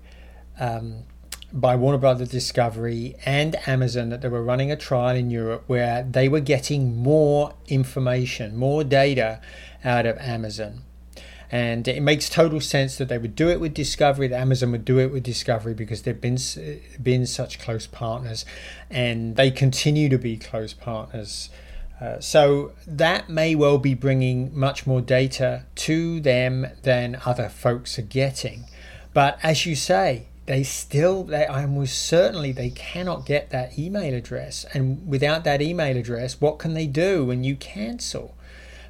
um, 0.60 1.06
by 1.52 1.76
Warner 1.76 1.98
Brothers 1.98 2.30
Discovery 2.30 3.16
and 3.26 3.56
Amazon 3.68 4.10
that 4.10 4.22
they 4.22 4.28
were 4.28 4.44
running 4.44 4.72
a 4.72 4.76
trial 4.76 5.16
in 5.16 5.32
Europe 5.32 5.64
where 5.68 6.04
they 6.04 6.28
were 6.28 6.42
getting 6.42 6.98
more 6.98 7.54
information, 7.68 8.58
more 8.58 8.84
data 8.84 9.40
out 9.88 10.06
of 10.06 10.18
Amazon. 10.18 10.84
And 11.50 11.88
it 11.88 12.02
makes 12.02 12.30
total 12.30 12.60
sense 12.60 12.98
that 12.98 13.08
they 13.08 13.18
would 13.18 13.36
do 13.36 13.50
it 13.50 13.62
with 13.62 13.74
Discovery, 13.74 14.28
that 14.28 14.40
Amazon 14.40 14.72
would 14.74 14.84
do 14.84 15.00
it 15.00 15.14
with 15.14 15.24
Discovery 15.24 15.74
because 15.74 16.02
they've 16.02 16.20
been 16.20 16.38
been 17.02 17.26
such 17.26 17.58
close 17.58 17.88
partners, 17.88 18.46
and 18.90 19.38
they 19.38 19.50
continue 19.50 20.10
to 20.10 20.18
be 20.18 20.36
close 20.36 20.74
partners. 20.74 21.50
Uh, 22.02 22.20
so 22.20 22.74
that 22.86 23.30
may 23.30 23.56
well 23.56 23.78
be 23.78 23.94
bringing 23.94 24.56
much 24.58 24.86
more 24.86 25.02
data 25.02 25.64
to 25.74 26.20
them 26.20 26.68
than 26.84 27.20
other 27.26 27.50
folks 27.50 27.98
are 27.98 28.04
getting. 28.04 28.66
But 29.14 29.40
as 29.42 29.66
you 29.66 29.76
say, 29.76 30.28
they 30.46 30.64
still, 30.64 31.24
they, 31.24 31.46
almost 31.46 31.98
certainly 31.98 32.52
they 32.52 32.70
cannot 32.70 33.26
get 33.26 33.50
that 33.50 33.80
email 33.80 34.14
address. 34.14 34.66
And 34.74 35.08
without 35.08 35.44
that 35.46 35.62
email 35.62 35.98
address, 35.98 36.40
what 36.40 36.60
can 36.60 36.76
they 36.76 36.86
do 36.88 37.26
when 37.26 37.44
you 37.44 37.56
cancel? 37.56 38.37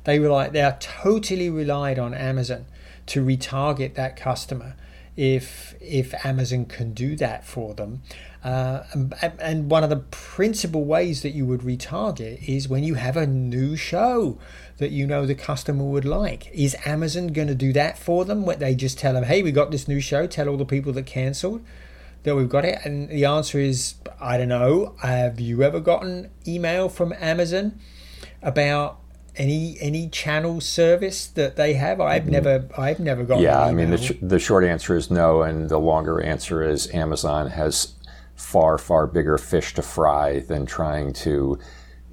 They 0.07 0.19
rely, 0.19 0.47
they 0.47 0.61
are 0.61 0.77
totally 0.79 1.49
relied 1.49 1.99
on 1.99 2.13
Amazon 2.13 2.65
to 3.07 3.25
retarget 3.25 3.95
that 3.95 4.15
customer 4.15 4.75
if 5.17 5.75
if 5.81 6.13
Amazon 6.25 6.63
can 6.63 6.93
do 6.93 7.17
that 7.17 7.45
for 7.45 7.73
them. 7.73 8.03
Uh, 8.41 8.83
and, 8.93 9.13
and, 9.41 9.69
one 9.69 9.83
of 9.83 9.89
the 9.89 9.97
principal 9.97 10.85
ways 10.85 11.23
that 11.23 11.31
you 11.31 11.45
would 11.45 11.59
retarget 11.59 12.47
is 12.47 12.69
when 12.69 12.85
you 12.85 12.93
have 12.93 13.17
a 13.17 13.27
new 13.27 13.75
show 13.75 14.39
that 14.77 14.91
you 14.91 15.05
know 15.05 15.25
the 15.25 15.35
customer 15.35 15.83
would 15.83 16.05
like. 16.05 16.49
Is 16.53 16.73
Amazon 16.85 17.27
going 17.27 17.49
to 17.49 17.55
do 17.55 17.73
that 17.73 17.97
for 17.97 18.23
them? 18.23 18.45
What 18.45 18.59
they 18.59 18.75
just 18.75 18.97
tell 18.97 19.13
them, 19.13 19.25
hey, 19.25 19.43
we 19.43 19.51
got 19.51 19.71
this 19.71 19.89
new 19.89 19.99
show. 19.99 20.25
Tell 20.25 20.47
all 20.47 20.55
the 20.55 20.63
people 20.63 20.93
that 20.93 21.05
cancelled 21.05 21.65
that 22.23 22.33
we've 22.33 22.47
got 22.47 22.63
it. 22.63 22.79
And 22.85 23.09
the 23.09 23.25
answer 23.25 23.59
is, 23.59 23.95
I 24.21 24.37
don't 24.37 24.47
know. 24.47 24.95
Have 25.01 25.41
you 25.41 25.63
ever 25.63 25.81
gotten 25.81 26.29
email 26.47 26.87
from 26.87 27.11
Amazon 27.19 27.77
about 28.41 29.01
any 29.37 29.77
any 29.79 30.09
channel 30.09 30.59
service 30.59 31.27
that 31.27 31.55
they 31.55 31.73
have? 31.73 32.01
I've 32.01 32.23
mm-hmm. 32.23 32.31
never 32.31 32.69
I've 32.77 32.99
never 32.99 33.23
got. 33.23 33.39
Yeah, 33.39 33.61
I 33.61 33.71
mean 33.71 33.91
the 33.91 33.97
sh- 33.97 34.19
the 34.21 34.39
short 34.39 34.63
answer 34.63 34.95
is 34.95 35.09
no, 35.09 35.43
and 35.43 35.69
the 35.69 35.79
longer 35.79 36.21
answer 36.21 36.63
is 36.63 36.93
Amazon 36.93 37.49
has 37.51 37.93
far 38.35 38.77
far 38.77 39.07
bigger 39.07 39.37
fish 39.37 39.73
to 39.75 39.81
fry 39.81 40.39
than 40.39 40.65
trying 40.65 41.11
to 41.11 41.57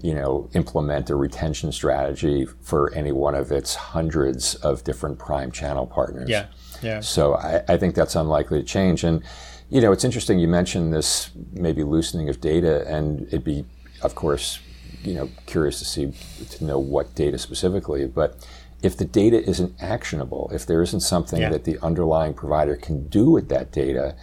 you 0.03 0.15
know 0.15 0.49
implement 0.55 1.11
a 1.11 1.17
retention 1.17 1.73
strategy 1.73 2.47
for 2.63 2.93
any 2.95 3.13
one 3.13 3.35
of 3.35 3.53
its 3.53 3.75
hundreds 3.75 4.55
of 4.57 4.85
different 4.85 5.19
prime 5.19 5.51
channel 5.51 5.87
partners. 5.87 6.29
Yeah, 6.29 6.47
yeah. 6.83 7.01
So 7.01 7.35
I, 7.35 7.63
I 7.69 7.77
think 7.77 7.95
that's 7.95 8.15
unlikely 8.15 8.61
to 8.61 8.65
change, 8.65 9.05
and 9.05 9.23
you 9.71 9.81
know 9.81 9.93
it's 9.93 10.05
interesting 10.05 10.39
you 10.39 10.49
mentioned 10.49 10.93
this 10.93 11.31
maybe 11.53 11.85
loosening 11.85 12.29
of 12.29 12.41
data, 12.41 12.87
and 12.87 13.27
it'd 13.29 13.45
be 13.45 13.65
of 14.03 14.15
course 14.15 14.59
you 15.05 15.15
know 15.15 15.31
curious 15.47 15.79
to 15.79 15.85
see 15.85 16.13
to 16.51 16.65
know 16.65 16.79
what 16.79 17.15
data 17.15 17.39
specifically, 17.39 18.07
but 18.07 18.47
if 18.83 18.97
the 18.97 19.05
data 19.05 19.43
isn't 19.49 19.75
actionable, 19.81 20.51
if 20.53 20.67
there 20.67 20.83
isn't 20.83 21.01
something 21.01 21.41
yeah. 21.41 21.49
that 21.51 21.65
the 21.65 21.79
underlying 21.81 22.35
provider 22.35 22.77
can 22.77 23.07
do 23.09 23.31
with 23.31 23.49
that 23.49 23.73
data, 23.73 24.17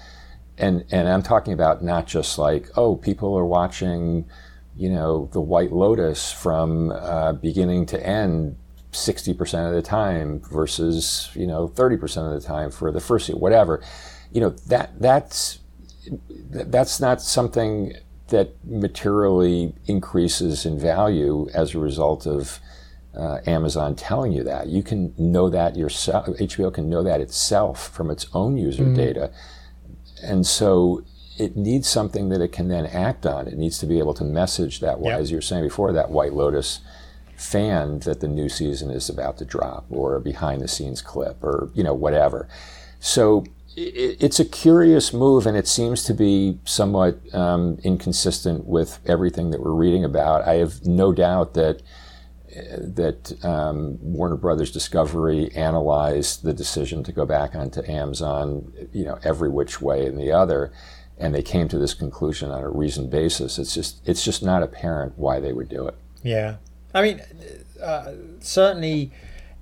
and 0.58 0.86
and 0.92 1.08
I'm 1.08 1.24
talking 1.24 1.54
about 1.54 1.84
not 1.84 2.08
just 2.08 2.38
like 2.38 2.70
oh 2.76 2.96
people 2.96 3.38
are 3.38 3.46
watching, 3.46 4.26
you 4.76 4.90
know, 4.90 5.30
the 5.32 5.42
White 5.42 5.72
Lotus 5.72 6.32
from 6.32 6.92
uh, 6.92 7.34
beginning 7.34 7.86
to 7.88 8.06
end. 8.06 8.58
60% 8.92 9.70
of 9.70 9.74
the 9.74 9.82
time 9.82 10.42
versus 10.52 11.30
you 11.34 11.48
know 11.48 11.70
30% 11.70 12.36
of 12.36 12.42
the 12.42 12.46
time 12.46 12.70
for 12.70 12.92
the 12.92 13.00
first 13.00 13.30
year 13.30 13.38
whatever 13.38 13.82
you 14.34 14.42
know 14.42 14.50
that 14.68 15.00
that's 15.00 15.60
that's 16.50 17.00
not 17.00 17.22
something 17.22 17.94
that 18.32 18.56
materially 18.66 19.74
increases 19.86 20.66
in 20.66 20.80
value 20.80 21.48
as 21.54 21.76
a 21.76 21.80
result 21.80 22.26
of 22.26 22.60
uh, 23.16 23.40
Amazon 23.46 23.96
telling 23.96 24.32
you 24.32 24.44
that. 24.44 24.68
You 24.68 24.84
can 24.84 25.14
know 25.18 25.50
that 25.50 25.76
yourself. 25.76 26.28
HBO 26.28 26.74
can 26.74 26.90
know 26.90 27.04
that 27.04 27.22
itself 27.22 27.90
from 27.90 28.10
its 28.10 28.26
own 28.34 28.58
user 28.58 28.84
mm-hmm. 28.84 28.96
data. 28.96 29.32
And 30.24 30.46
so 30.46 31.04
it 31.38 31.56
needs 31.56 31.88
something 31.88 32.30
that 32.30 32.42
it 32.42 32.52
can 32.52 32.68
then 32.68 32.86
act 32.86 33.26
on. 33.26 33.48
It 33.48 33.58
needs 33.58 33.78
to 33.80 33.86
be 33.86 34.00
able 34.00 34.14
to 34.16 34.24
message 34.24 34.80
that, 34.80 35.02
yep. 35.02 35.20
as 35.20 35.32
you 35.32 35.38
were 35.38 35.42
saying 35.42 35.64
before, 35.64 35.92
that 35.94 36.10
White 36.10 36.34
Lotus 36.34 36.80
fan 37.36 38.00
that 38.00 38.20
the 38.20 38.28
new 38.28 38.48
season 38.48 38.92
is 38.92 39.10
about 39.10 39.38
to 39.40 39.46
drop 39.46 39.86
or 39.90 40.16
a 40.16 40.22
behind 40.22 40.62
the 40.62 40.68
scenes 40.68 41.02
clip 41.02 41.44
or, 41.44 41.72
you 41.74 41.84
know, 41.84 41.94
whatever. 41.94 42.48
So 43.00 43.46
it's 43.76 44.40
a 44.40 44.46
curious 44.46 45.14
move, 45.14 45.46
and 45.46 45.56
it 45.56 45.68
seems 45.68 46.04
to 46.06 46.14
be 46.14 46.60
somewhat 46.66 47.20
um, 47.34 47.78
inconsistent 47.84 48.66
with 48.66 49.00
everything 49.06 49.52
that 49.52 49.62
we're 49.62 49.74
reading 49.74 50.04
about. 50.04 50.48
I 50.48 50.56
have 50.56 50.86
no 50.86 51.14
doubt 51.14 51.54
that 51.54 51.82
that 52.54 53.34
um, 53.46 53.98
Warner 54.02 54.36
Brothers 54.36 54.72
Discovery 54.72 55.52
analyzed 55.56 56.44
the 56.44 56.54
decision 56.54 57.04
to 57.04 57.12
go 57.12 57.26
back 57.26 57.56
onto 57.56 57.82
Amazon, 57.90 58.74
you 58.92 59.06
know, 59.06 59.20
every 59.24 59.50
which 59.50 59.82
way 59.82 60.06
and 60.06 60.20
the 60.20 60.32
other, 60.32 60.74
and 61.18 61.34
they 61.34 61.42
came 61.44 61.68
to 61.70 61.78
this 61.78 61.94
conclusion 61.94 62.52
on 62.52 62.62
a 62.62 62.70
reasoned 62.70 63.10
basis. 63.10 63.58
It's 63.58 63.74
just 63.74 64.02
it's 64.06 64.24
just 64.24 64.44
not 64.44 64.64
apparent 64.64 65.18
why 65.18 65.40
they 65.40 65.54
would 65.54 65.70
do 65.70 65.88
it. 65.88 65.96
Yeah, 66.24 66.58
I 66.94 67.02
mean, 67.02 67.22
uh, 67.82 68.14
certainly 68.42 69.12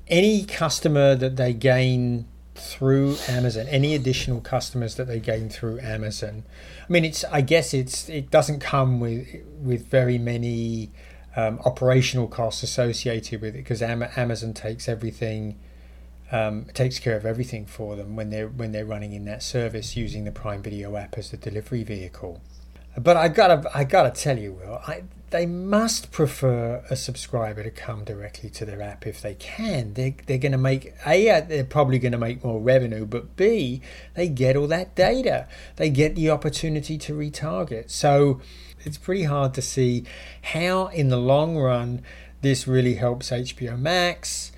any 0.08 0.45
customer 0.45 1.15
that 1.15 1.36
they 1.36 1.54
gain 1.54 2.26
through 2.60 3.17
Amazon, 3.28 3.67
any 3.67 3.95
additional 3.95 4.41
customers 4.41 4.95
that 4.95 5.06
they 5.06 5.19
gain 5.19 5.50
through 5.50 5.80
Amazon. 5.80 6.43
I 6.88 6.91
mean, 6.91 7.06
it's 7.06 7.24
I 7.26 7.41
guess 7.41 7.74
it's 7.74 8.10
it 8.10 8.30
doesn't 8.30 8.60
come 8.60 9.00
with 9.00 9.28
with 9.62 9.88
very 9.88 10.17
many 10.17 10.91
um, 11.36 11.60
operational 11.65 12.28
costs 12.28 12.63
associated 12.63 13.41
with 13.41 13.56
it 13.56 13.60
because 13.60 13.82
Amazon 13.82 14.54
takes 14.54 14.88
everything. 14.88 15.58
Um, 16.32 16.65
takes 16.76 17.00
care 17.00 17.17
of 17.17 17.26
everything 17.26 17.65
for 17.65 17.95
them 17.95 18.15
when 18.15 18.30
they're 18.30 18.48
when 18.48 18.72
they're 18.72 18.86
running 18.86 19.13
in 19.13 19.26
that 19.26 19.41
service 19.41 19.98
using 19.98 20.26
the 20.26 20.32
Prime 20.32 20.62
Video 20.62 20.95
app 20.95 21.17
as 21.17 21.32
the 21.32 21.38
delivery 21.38 21.84
vehicle. 21.84 22.39
But 22.95 23.17
I 23.17 23.30
gotta 23.30 23.67
I 23.74 23.84
gotta 23.84 24.12
tell 24.12 24.38
you, 24.38 24.54
Will, 24.54 24.80
I, 24.86 25.04
they 25.32 25.46
must 25.46 26.12
prefer 26.12 26.84
a 26.89 26.96
subscriber 26.96 27.63
to 27.63 27.72
come 27.72 28.04
directly 28.04 28.50
to 28.52 28.65
their 28.65 28.82
app 28.82 29.06
if 29.06 29.22
they 29.22 29.36
can. 29.36 29.94
They, 29.94 30.15
they're 30.26 30.38
going 30.38 30.52
to 30.52 30.58
make, 30.58 30.94
A, 31.06 31.42
they're 31.42 31.63
probably 31.63 32.00
going 32.00 32.12
to 32.12 32.18
make 32.18 32.44
more 32.44 32.60
revenue, 32.60 33.06
but 33.06 33.36
B, 33.36 33.82
they 34.15 34.28
get 34.28 34.56
all 34.56 34.68
that 34.68 34.96
data. 34.96 35.48
They 35.76 35.89
get 35.89 36.15
the 36.15 36.30
opportunity 36.30 36.98
to 37.00 37.13
retarget. 37.13 37.89
So 37.89 38.42
it's 38.82 38.98
pretty 38.98 39.24
hard 39.24 39.54
to 39.56 39.62
see 39.62 40.06
how, 40.42 40.88
in 40.88 41.10
the 41.10 41.18
long 41.18 41.58
run, 41.58 42.02
this 42.42 42.68
really 42.68 42.96
helps 42.96 43.30
HBO 43.30 43.78
Max. 43.80 44.52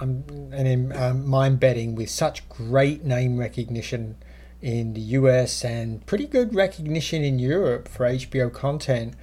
Um, 0.00 0.24
and 0.52 0.68
in, 0.68 0.96
um, 0.96 1.34
I'm 1.34 1.56
betting 1.56 1.94
with 1.94 2.10
such 2.10 2.48
great 2.48 3.04
name 3.04 3.36
recognition 3.38 4.16
in 4.62 4.94
the 4.94 5.00
US 5.00 5.64
and 5.64 6.04
pretty 6.06 6.26
good 6.26 6.54
recognition 6.54 7.22
in 7.22 7.38
Europe 7.38 7.88
for 7.88 8.06
HBO 8.06 8.52
content 8.52 9.14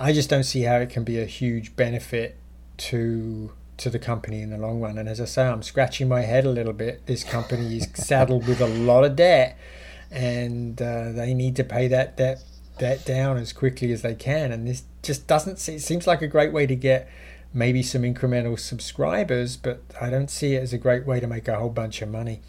I 0.00 0.14
just 0.14 0.30
don't 0.30 0.44
see 0.44 0.62
how 0.62 0.76
it 0.76 0.88
can 0.88 1.04
be 1.04 1.20
a 1.20 1.26
huge 1.26 1.76
benefit 1.76 2.38
to 2.78 3.52
to 3.76 3.90
the 3.90 3.98
company 3.98 4.40
in 4.40 4.50
the 4.50 4.58
long 4.58 4.80
run. 4.80 4.98
And 4.98 5.08
as 5.08 5.20
I 5.20 5.26
say, 5.26 5.46
I'm 5.46 5.62
scratching 5.62 6.08
my 6.08 6.22
head 6.22 6.44
a 6.44 6.50
little 6.50 6.72
bit. 6.72 7.06
This 7.06 7.22
company 7.22 7.76
is 7.76 7.88
saddled 7.94 8.46
with 8.46 8.60
a 8.60 8.66
lot 8.66 9.04
of 9.04 9.14
debt, 9.14 9.58
and 10.10 10.80
uh, 10.80 11.12
they 11.12 11.34
need 11.34 11.54
to 11.56 11.64
pay 11.64 11.86
that 11.88 12.16
debt 12.16 12.42
debt 12.78 13.04
down 13.04 13.36
as 13.36 13.52
quickly 13.52 13.92
as 13.92 14.00
they 14.00 14.14
can. 14.14 14.52
And 14.52 14.66
this 14.66 14.84
just 15.02 15.26
doesn't. 15.26 15.68
It 15.68 15.80
seems 15.80 16.06
like 16.06 16.22
a 16.22 16.28
great 16.28 16.52
way 16.52 16.66
to 16.66 16.74
get 16.74 17.06
maybe 17.52 17.82
some 17.82 18.02
incremental 18.02 18.58
subscribers, 18.58 19.58
but 19.58 19.82
I 20.00 20.08
don't 20.08 20.30
see 20.30 20.54
it 20.54 20.62
as 20.62 20.72
a 20.72 20.78
great 20.78 21.04
way 21.04 21.20
to 21.20 21.26
make 21.26 21.46
a 21.46 21.58
whole 21.58 21.68
bunch 21.68 22.00
of 22.00 22.08
money. 22.08 22.40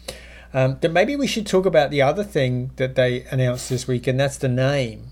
Um, 0.54 0.78
then 0.80 0.94
maybe 0.94 1.16
we 1.16 1.26
should 1.26 1.46
talk 1.46 1.66
about 1.66 1.90
the 1.90 2.00
other 2.00 2.24
thing 2.24 2.70
that 2.76 2.94
they 2.94 3.24
announced 3.30 3.68
this 3.68 3.86
week, 3.86 4.06
and 4.06 4.18
that's 4.18 4.38
the 4.38 4.48
name. 4.48 5.08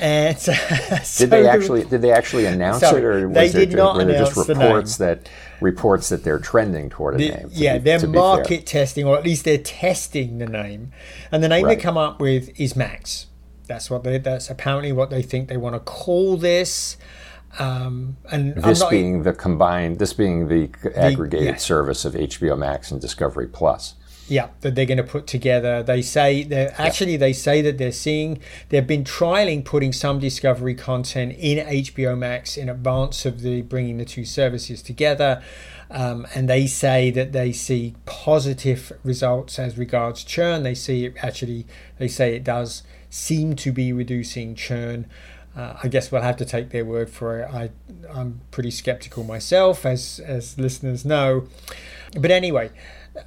And 0.00 0.38
so, 0.38 0.54
did 1.18 1.30
they 1.30 1.46
actually 1.46 1.84
did 1.84 2.00
they 2.00 2.10
actually 2.10 2.46
announce 2.46 2.80
so 2.80 2.96
it, 2.96 3.04
or 3.04 3.28
was 3.28 3.52
they 3.52 3.66
did 3.66 3.76
not 3.76 3.96
were 3.96 4.06
there 4.06 4.18
just 4.18 4.34
reports 4.48 4.96
the 4.96 5.04
that 5.04 5.28
reports 5.60 6.08
that 6.08 6.24
they're 6.24 6.38
trending 6.38 6.88
toward 6.88 7.16
a 7.16 7.18
the, 7.18 7.28
name? 7.28 7.48
Yeah, 7.52 7.76
be, 7.76 7.84
they're 7.84 8.08
market 8.08 8.64
testing, 8.64 9.04
or 9.04 9.18
at 9.18 9.24
least 9.24 9.44
they're 9.44 9.58
testing 9.58 10.38
the 10.38 10.46
name, 10.46 10.92
and 11.30 11.44
the 11.44 11.48
name 11.48 11.66
right. 11.66 11.76
they 11.76 11.82
come 11.82 11.98
up 11.98 12.18
with 12.18 12.58
is 12.58 12.74
Max. 12.74 13.26
That's 13.66 13.90
what 13.90 14.02
they. 14.02 14.16
That's 14.16 14.48
apparently 14.48 14.90
what 14.90 15.10
they 15.10 15.20
think 15.20 15.48
they 15.48 15.58
want 15.58 15.74
to 15.74 15.80
call 15.80 16.38
this. 16.38 16.96
Um, 17.58 18.16
and 18.30 18.54
this 18.54 18.80
not, 18.80 18.90
being 18.90 19.22
the 19.24 19.34
combined, 19.34 19.98
this 19.98 20.14
being 20.14 20.48
the 20.48 20.70
aggregated 20.96 21.46
yeah. 21.46 21.56
service 21.56 22.06
of 22.06 22.14
HBO 22.14 22.56
Max 22.56 22.90
and 22.90 23.00
Discovery 23.00 23.48
Plus. 23.48 23.96
Yeah, 24.30 24.50
that 24.60 24.76
they're 24.76 24.86
going 24.86 24.98
to 24.98 25.02
put 25.02 25.26
together. 25.26 25.82
They 25.82 26.02
say 26.02 26.44
they're 26.44 26.72
actually 26.78 27.16
they 27.16 27.32
say 27.32 27.62
that 27.62 27.78
they're 27.78 27.90
seeing 27.90 28.38
they've 28.68 28.86
been 28.86 29.02
trialing 29.02 29.64
putting 29.64 29.92
some 29.92 30.20
Discovery 30.20 30.76
content 30.76 31.34
in 31.36 31.66
HBO 31.66 32.16
Max 32.16 32.56
in 32.56 32.68
advance 32.68 33.26
of 33.26 33.40
the 33.40 33.62
bringing 33.62 33.98
the 33.98 34.04
two 34.04 34.24
services 34.24 34.82
together. 34.82 35.42
Um, 35.90 36.28
and 36.32 36.48
they 36.48 36.68
say 36.68 37.10
that 37.10 37.32
they 37.32 37.50
see 37.50 37.96
positive 38.06 38.92
results 39.02 39.58
as 39.58 39.76
regards 39.76 40.22
churn. 40.22 40.62
They 40.62 40.76
see 40.76 41.06
it 41.06 41.14
actually, 41.24 41.66
they 41.98 42.06
say 42.06 42.36
it 42.36 42.44
does 42.44 42.84
seem 43.08 43.56
to 43.56 43.72
be 43.72 43.92
reducing 43.92 44.54
churn. 44.54 45.06
Uh, 45.56 45.74
I 45.82 45.88
guess 45.88 46.12
we'll 46.12 46.22
have 46.22 46.36
to 46.36 46.44
take 46.44 46.70
their 46.70 46.84
word 46.84 47.10
for 47.10 47.40
it. 47.40 47.52
I, 47.52 47.70
I'm 48.08 48.42
pretty 48.52 48.70
skeptical 48.70 49.24
myself, 49.24 49.84
as 49.84 50.20
as 50.24 50.56
listeners 50.56 51.04
know. 51.04 51.48
But 52.16 52.30
anyway, 52.30 52.70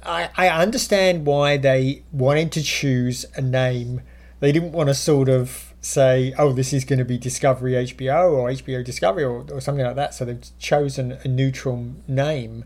I, 0.02 0.30
I 0.36 0.48
understand 0.48 1.26
why 1.26 1.56
they 1.56 2.02
wanted 2.12 2.52
to 2.52 2.62
choose 2.62 3.26
a 3.34 3.40
name. 3.42 4.00
They 4.40 4.52
didn't 4.52 4.72
want 4.72 4.88
to 4.88 4.94
sort 4.94 5.28
of 5.28 5.74
say, 5.80 6.34
oh, 6.38 6.52
this 6.52 6.72
is 6.72 6.84
going 6.84 6.98
to 6.98 7.04
be 7.04 7.18
Discovery 7.18 7.72
HBO 7.72 8.32
or 8.32 8.48
HBO 8.48 8.84
Discovery 8.84 9.24
or, 9.24 9.44
or 9.50 9.60
something 9.60 9.84
like 9.84 9.96
that. 9.96 10.14
So 10.14 10.24
they've 10.24 10.58
chosen 10.58 11.18
a 11.24 11.28
neutral 11.28 11.92
name. 12.08 12.64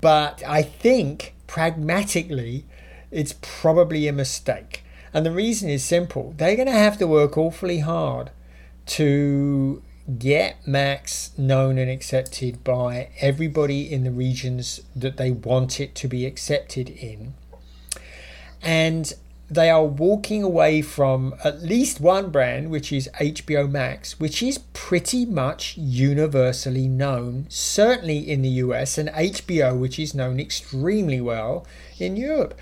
But 0.00 0.42
I 0.46 0.62
think 0.62 1.34
pragmatically, 1.46 2.64
it's 3.10 3.34
probably 3.40 4.08
a 4.08 4.12
mistake. 4.12 4.84
And 5.14 5.26
the 5.26 5.30
reason 5.30 5.68
is 5.68 5.84
simple 5.84 6.34
they're 6.36 6.56
going 6.56 6.66
to 6.66 6.72
have 6.72 6.98
to 6.98 7.06
work 7.06 7.36
awfully 7.36 7.80
hard 7.80 8.30
to 8.86 9.82
get 10.18 10.66
Max 10.66 11.30
known 11.38 11.78
and 11.78 11.90
accepted 11.90 12.64
by 12.64 13.08
everybody 13.20 13.92
in 13.92 14.04
the 14.04 14.10
regions 14.10 14.80
that 14.96 15.16
they 15.16 15.30
want 15.30 15.80
it 15.80 15.94
to 15.96 16.08
be 16.08 16.26
accepted 16.26 16.88
in. 16.88 17.34
And 18.60 19.12
they 19.48 19.68
are 19.68 19.84
walking 19.84 20.42
away 20.42 20.80
from 20.80 21.34
at 21.44 21.62
least 21.62 22.00
one 22.00 22.30
brand, 22.30 22.70
which 22.70 22.90
is 22.92 23.08
HBO 23.20 23.70
Max, 23.70 24.18
which 24.18 24.42
is 24.42 24.58
pretty 24.72 25.26
much 25.26 25.76
universally 25.76 26.88
known, 26.88 27.46
certainly 27.50 28.18
in 28.18 28.42
the 28.42 28.48
US, 28.48 28.96
and 28.96 29.10
HBO, 29.10 29.78
which 29.78 29.98
is 29.98 30.14
known 30.14 30.40
extremely 30.40 31.20
well 31.20 31.66
in 31.98 32.16
Europe. 32.16 32.58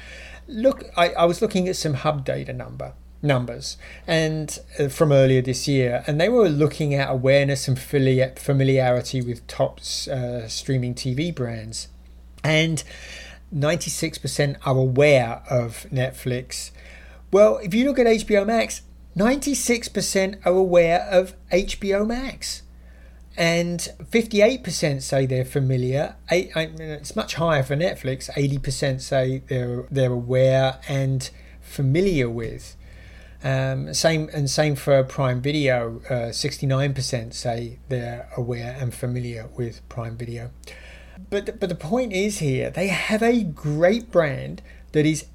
Look, 0.48 0.84
I, 0.96 1.10
I 1.10 1.24
was 1.26 1.40
looking 1.40 1.68
at 1.68 1.76
some 1.76 1.94
hub 1.94 2.24
data 2.24 2.52
number 2.52 2.92
numbers 3.22 3.76
and 4.06 4.58
uh, 4.78 4.88
from 4.88 5.12
earlier 5.12 5.42
this 5.42 5.68
year 5.68 6.02
and 6.06 6.20
they 6.20 6.28
were 6.28 6.48
looking 6.48 6.94
at 6.94 7.10
awareness 7.10 7.68
and 7.68 7.78
familiarity 7.78 9.20
with 9.20 9.46
top 9.46 9.78
uh, 10.10 10.48
streaming 10.48 10.94
tv 10.94 11.34
brands 11.34 11.88
and 12.42 12.82
96% 13.54 14.56
are 14.64 14.76
aware 14.76 15.42
of 15.50 15.86
netflix 15.92 16.70
well 17.30 17.58
if 17.58 17.74
you 17.74 17.84
look 17.84 17.98
at 17.98 18.06
hbo 18.06 18.46
max 18.46 18.82
96% 19.16 20.46
are 20.46 20.52
aware 20.52 21.00
of 21.10 21.34
hbo 21.50 22.06
max 22.06 22.62
and 23.36 23.88
58% 24.02 25.02
say 25.02 25.24
they're 25.24 25.44
familiar. 25.44 26.16
Eight, 26.30 26.50
I 26.54 26.66
mean, 26.66 26.80
it's 26.82 27.16
much 27.16 27.36
higher 27.36 27.62
for 27.62 27.76
Netflix. 27.76 28.30
80% 28.30 29.00
say 29.00 29.38
they're 29.46 29.86
they're 29.90 30.12
aware 30.12 30.78
and 30.88 31.30
familiar 31.60 32.28
with. 32.28 32.76
Um, 33.42 33.94
same 33.94 34.28
and 34.34 34.50
same 34.50 34.76
for 34.76 35.02
Prime 35.02 35.40
Video. 35.40 36.00
Uh, 36.10 36.32
sixty-nine 36.32 36.92
percent 36.92 37.34
say 37.34 37.78
they're 37.88 38.28
aware 38.36 38.76
and 38.78 38.92
familiar 38.92 39.48
with 39.56 39.86
Prime 39.88 40.16
Video. 40.16 40.50
But 41.30 41.58
but 41.58 41.68
the 41.68 41.74
point 41.74 42.12
is 42.12 42.38
here 42.38 42.70
they 42.70 42.88
have 42.88 43.22
a 43.22 43.42
great 43.42 44.10
brand 44.10 44.62
that 44.92 45.06
is 45.06 45.26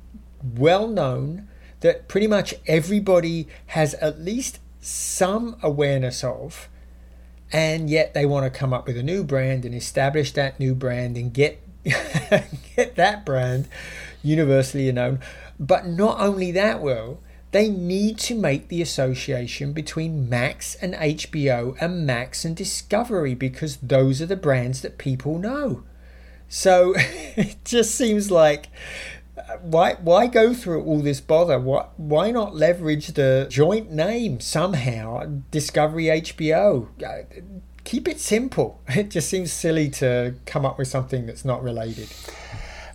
well 0.44 0.88
known 0.88 1.48
that 1.82 2.08
pretty 2.08 2.28
much 2.28 2.56
everybody 2.68 3.48
has 3.68 3.94
at 3.96 4.20
least 4.20 4.60
some 4.80 5.56
awareness 5.62 6.24
of 6.24 6.70
and 7.52 7.90
yet 7.90 8.14
they 8.14 8.26
want 8.26 8.44
to 8.44 8.50
come 8.60 8.74
up 8.74 8.88
with 8.88 8.98
a 8.98 9.04
new 9.04 9.24
brand 9.24 9.66
and 9.66 9.74
establish 9.74 10.32
that 10.34 10.60
new 10.60 10.76
brand 10.76 11.18
and 11.18 11.34
get 11.34 11.62
get 11.84 12.96
that 12.96 13.26
brand 13.26 13.68
universally 14.24 14.92
known 14.92 15.20
but 15.60 15.86
not 15.86 16.20
only 16.20 16.52
that 16.52 16.82
well 16.82 17.20
they 17.56 17.70
need 17.70 18.18
to 18.18 18.36
make 18.36 18.68
the 18.68 18.82
association 18.82 19.72
between 19.72 20.28
Max 20.28 20.76
and 20.76 20.94
HBO 20.94 21.78
and 21.80 22.06
Max 22.06 22.44
and 22.44 22.54
Discovery 22.54 23.34
because 23.34 23.78
those 23.78 24.22
are 24.22 24.26
the 24.26 24.36
brands 24.36 24.82
that 24.82 24.98
people 24.98 25.40
know. 25.40 25.82
So 26.50 26.96
it 26.98 27.56
just 27.64 27.96
seems 27.96 28.30
like 28.30 28.68
uh, 29.38 29.56
why 29.62 29.94
why 30.02 30.28
go 30.28 30.54
through 30.54 30.84
all 30.84 31.00
this 31.00 31.22
bother? 31.22 31.58
Why 31.58 31.86
why 31.96 32.30
not 32.30 32.54
leverage 32.54 33.08
the 33.14 33.48
joint 33.50 33.90
name 33.90 34.42
somehow? 34.42 35.40
Discovery 35.50 36.08
HBO. 36.08 36.90
Uh, 37.02 37.24
keep 37.86 38.10
it 38.10 38.20
simple. 38.20 38.82
It 38.90 39.10
just 39.10 39.30
seems 39.30 39.54
silly 39.54 39.90
to 39.92 40.36
come 40.46 40.66
up 40.66 40.78
with 40.78 40.90
something 40.90 41.26
that's 41.26 41.46
not 41.46 41.64
related. 41.64 42.10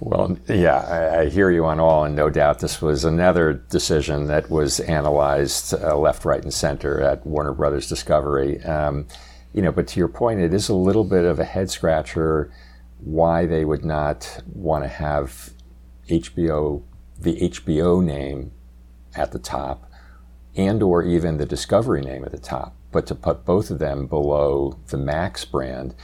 Well, 0.00 0.38
yeah, 0.48 1.18
I, 1.20 1.28
hear 1.28 1.50
you 1.50 1.66
on 1.66 1.78
all, 1.78 2.04
and 2.04 2.16
no 2.16 2.30
doubt 2.30 2.60
this 2.60 2.80
was 2.80 3.04
another 3.04 3.52
decision 3.52 4.28
that 4.28 4.48
was 4.48 4.80
analyzed 4.80 5.74
uh, 5.74 5.94
left, 5.98 6.24
right, 6.24 6.42
and 6.42 6.52
center 6.52 7.02
at 7.02 7.26
Warner 7.26 7.52
Brothers 7.52 7.86
Discovery. 7.86 8.62
Um, 8.64 9.06
you 9.52 9.60
know, 9.60 9.70
but 9.70 9.86
to 9.88 9.98
your 9.98 10.08
point, 10.08 10.40
it 10.40 10.54
is 10.54 10.70
a 10.70 10.74
little 10.74 11.04
bit 11.04 11.26
of 11.26 11.38
a 11.38 11.44
head 11.44 11.70
scratcher 11.70 12.50
why 12.98 13.44
they 13.44 13.66
would 13.66 13.84
not 13.84 14.40
want 14.54 14.84
to 14.84 14.88
have 14.88 15.50
HBO, 16.08 16.82
the 17.18 17.50
HBO 17.50 18.02
name 18.02 18.52
at 19.14 19.32
the 19.32 19.38
top, 19.38 19.90
and 20.56 20.82
or 20.82 21.02
even 21.02 21.36
the 21.36 21.44
Discovery 21.44 22.00
name 22.00 22.24
at 22.24 22.32
the 22.32 22.38
top, 22.38 22.74
but 22.90 23.06
to 23.08 23.14
put 23.14 23.44
both 23.44 23.70
of 23.70 23.78
them 23.78 24.06
below 24.06 24.78
the 24.88 24.96
Max 24.96 25.44
brand 25.44 25.94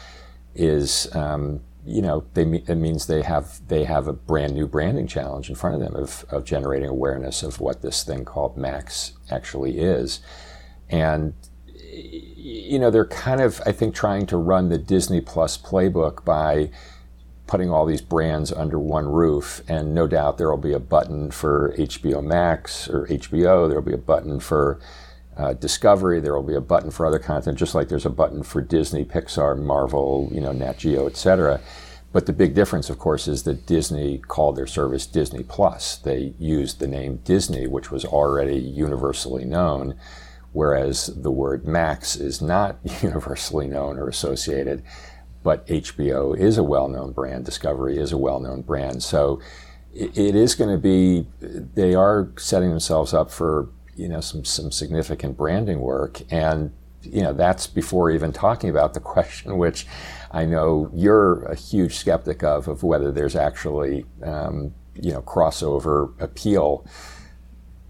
is. 0.54 1.08
Um, 1.16 1.62
you 1.86 2.02
know, 2.02 2.24
they, 2.34 2.42
it 2.42 2.74
means 2.74 3.06
they 3.06 3.22
have 3.22 3.60
they 3.68 3.84
have 3.84 4.08
a 4.08 4.12
brand 4.12 4.54
new 4.54 4.66
branding 4.66 5.06
challenge 5.06 5.48
in 5.48 5.54
front 5.54 5.76
of 5.76 5.80
them 5.80 5.94
of, 5.94 6.24
of 6.30 6.44
generating 6.44 6.88
awareness 6.88 7.42
of 7.42 7.60
what 7.60 7.82
this 7.82 8.02
thing 8.02 8.24
called 8.24 8.56
Max 8.56 9.12
actually 9.30 9.78
is, 9.78 10.20
and 10.90 11.32
you 11.76 12.78
know 12.78 12.90
they're 12.90 13.06
kind 13.06 13.40
of 13.40 13.62
I 13.64 13.72
think 13.72 13.94
trying 13.94 14.26
to 14.26 14.36
run 14.36 14.68
the 14.68 14.78
Disney 14.78 15.20
Plus 15.20 15.56
playbook 15.56 16.24
by 16.24 16.70
putting 17.46 17.70
all 17.70 17.86
these 17.86 18.00
brands 18.00 18.52
under 18.52 18.78
one 18.78 19.06
roof, 19.06 19.62
and 19.68 19.94
no 19.94 20.08
doubt 20.08 20.38
there 20.38 20.50
will 20.50 20.56
be 20.56 20.72
a 20.72 20.80
button 20.80 21.30
for 21.30 21.72
HBO 21.78 22.22
Max 22.22 22.88
or 22.88 23.06
HBO. 23.06 23.68
There 23.68 23.80
will 23.80 23.86
be 23.86 23.94
a 23.94 23.98
button 23.98 24.40
for 24.40 24.80
uh, 25.36 25.52
Discovery. 25.54 26.20
There 26.20 26.34
will 26.34 26.42
be 26.42 26.54
a 26.54 26.60
button 26.60 26.90
for 26.90 27.06
other 27.06 27.18
content, 27.18 27.58
just 27.58 27.74
like 27.74 27.88
there's 27.88 28.06
a 28.06 28.10
button 28.10 28.42
for 28.42 28.62
Disney, 28.62 29.04
Pixar, 29.04 29.58
Marvel, 29.58 30.28
you 30.32 30.40
know, 30.40 30.52
Nat 30.52 30.78
Geo, 30.78 31.06
etc. 31.06 31.60
But 32.12 32.26
the 32.26 32.32
big 32.32 32.54
difference, 32.54 32.88
of 32.88 32.98
course, 32.98 33.28
is 33.28 33.42
that 33.42 33.66
Disney 33.66 34.18
called 34.18 34.56
their 34.56 34.66
service 34.66 35.06
Disney 35.06 35.42
Plus. 35.42 35.96
They 35.98 36.34
used 36.38 36.78
the 36.78 36.88
name 36.88 37.20
Disney, 37.24 37.66
which 37.66 37.90
was 37.90 38.04
already 38.04 38.56
universally 38.56 39.44
known, 39.44 39.96
whereas 40.52 41.08
the 41.08 41.30
word 41.30 41.66
Max 41.66 42.16
is 42.16 42.40
not 42.40 42.78
universally 43.02 43.66
known 43.66 43.98
or 43.98 44.08
associated. 44.08 44.82
But 45.42 45.66
HBO 45.66 46.36
is 46.36 46.58
a 46.58 46.64
well 46.64 46.88
known 46.88 47.12
brand, 47.12 47.44
Discovery 47.44 47.98
is 47.98 48.12
a 48.12 48.18
well 48.18 48.40
known 48.40 48.62
brand. 48.62 49.02
So 49.02 49.40
it 49.98 50.34
is 50.34 50.54
going 50.54 50.70
to 50.70 50.78
be, 50.78 51.26
they 51.40 51.94
are 51.94 52.30
setting 52.36 52.68
themselves 52.68 53.14
up 53.14 53.30
for 53.30 53.70
you 53.96 54.08
know 54.08 54.20
some 54.20 54.44
some 54.44 54.70
significant 54.70 55.36
branding 55.36 55.80
work 55.80 56.20
and 56.30 56.72
you 57.02 57.22
know 57.22 57.32
that's 57.32 57.66
before 57.66 58.10
even 58.10 58.32
talking 58.32 58.70
about 58.70 58.94
the 58.94 59.00
question 59.14 59.58
which 59.58 59.86
I 60.30 60.44
know 60.44 60.90
you're 60.92 61.44
a 61.44 61.54
huge 61.54 61.96
skeptic 61.96 62.42
of 62.42 62.68
of 62.68 62.82
whether 62.82 63.10
there's 63.10 63.36
actually 63.36 64.04
um, 64.22 64.74
you 64.94 65.12
know 65.12 65.22
crossover 65.22 66.12
appeal 66.20 66.86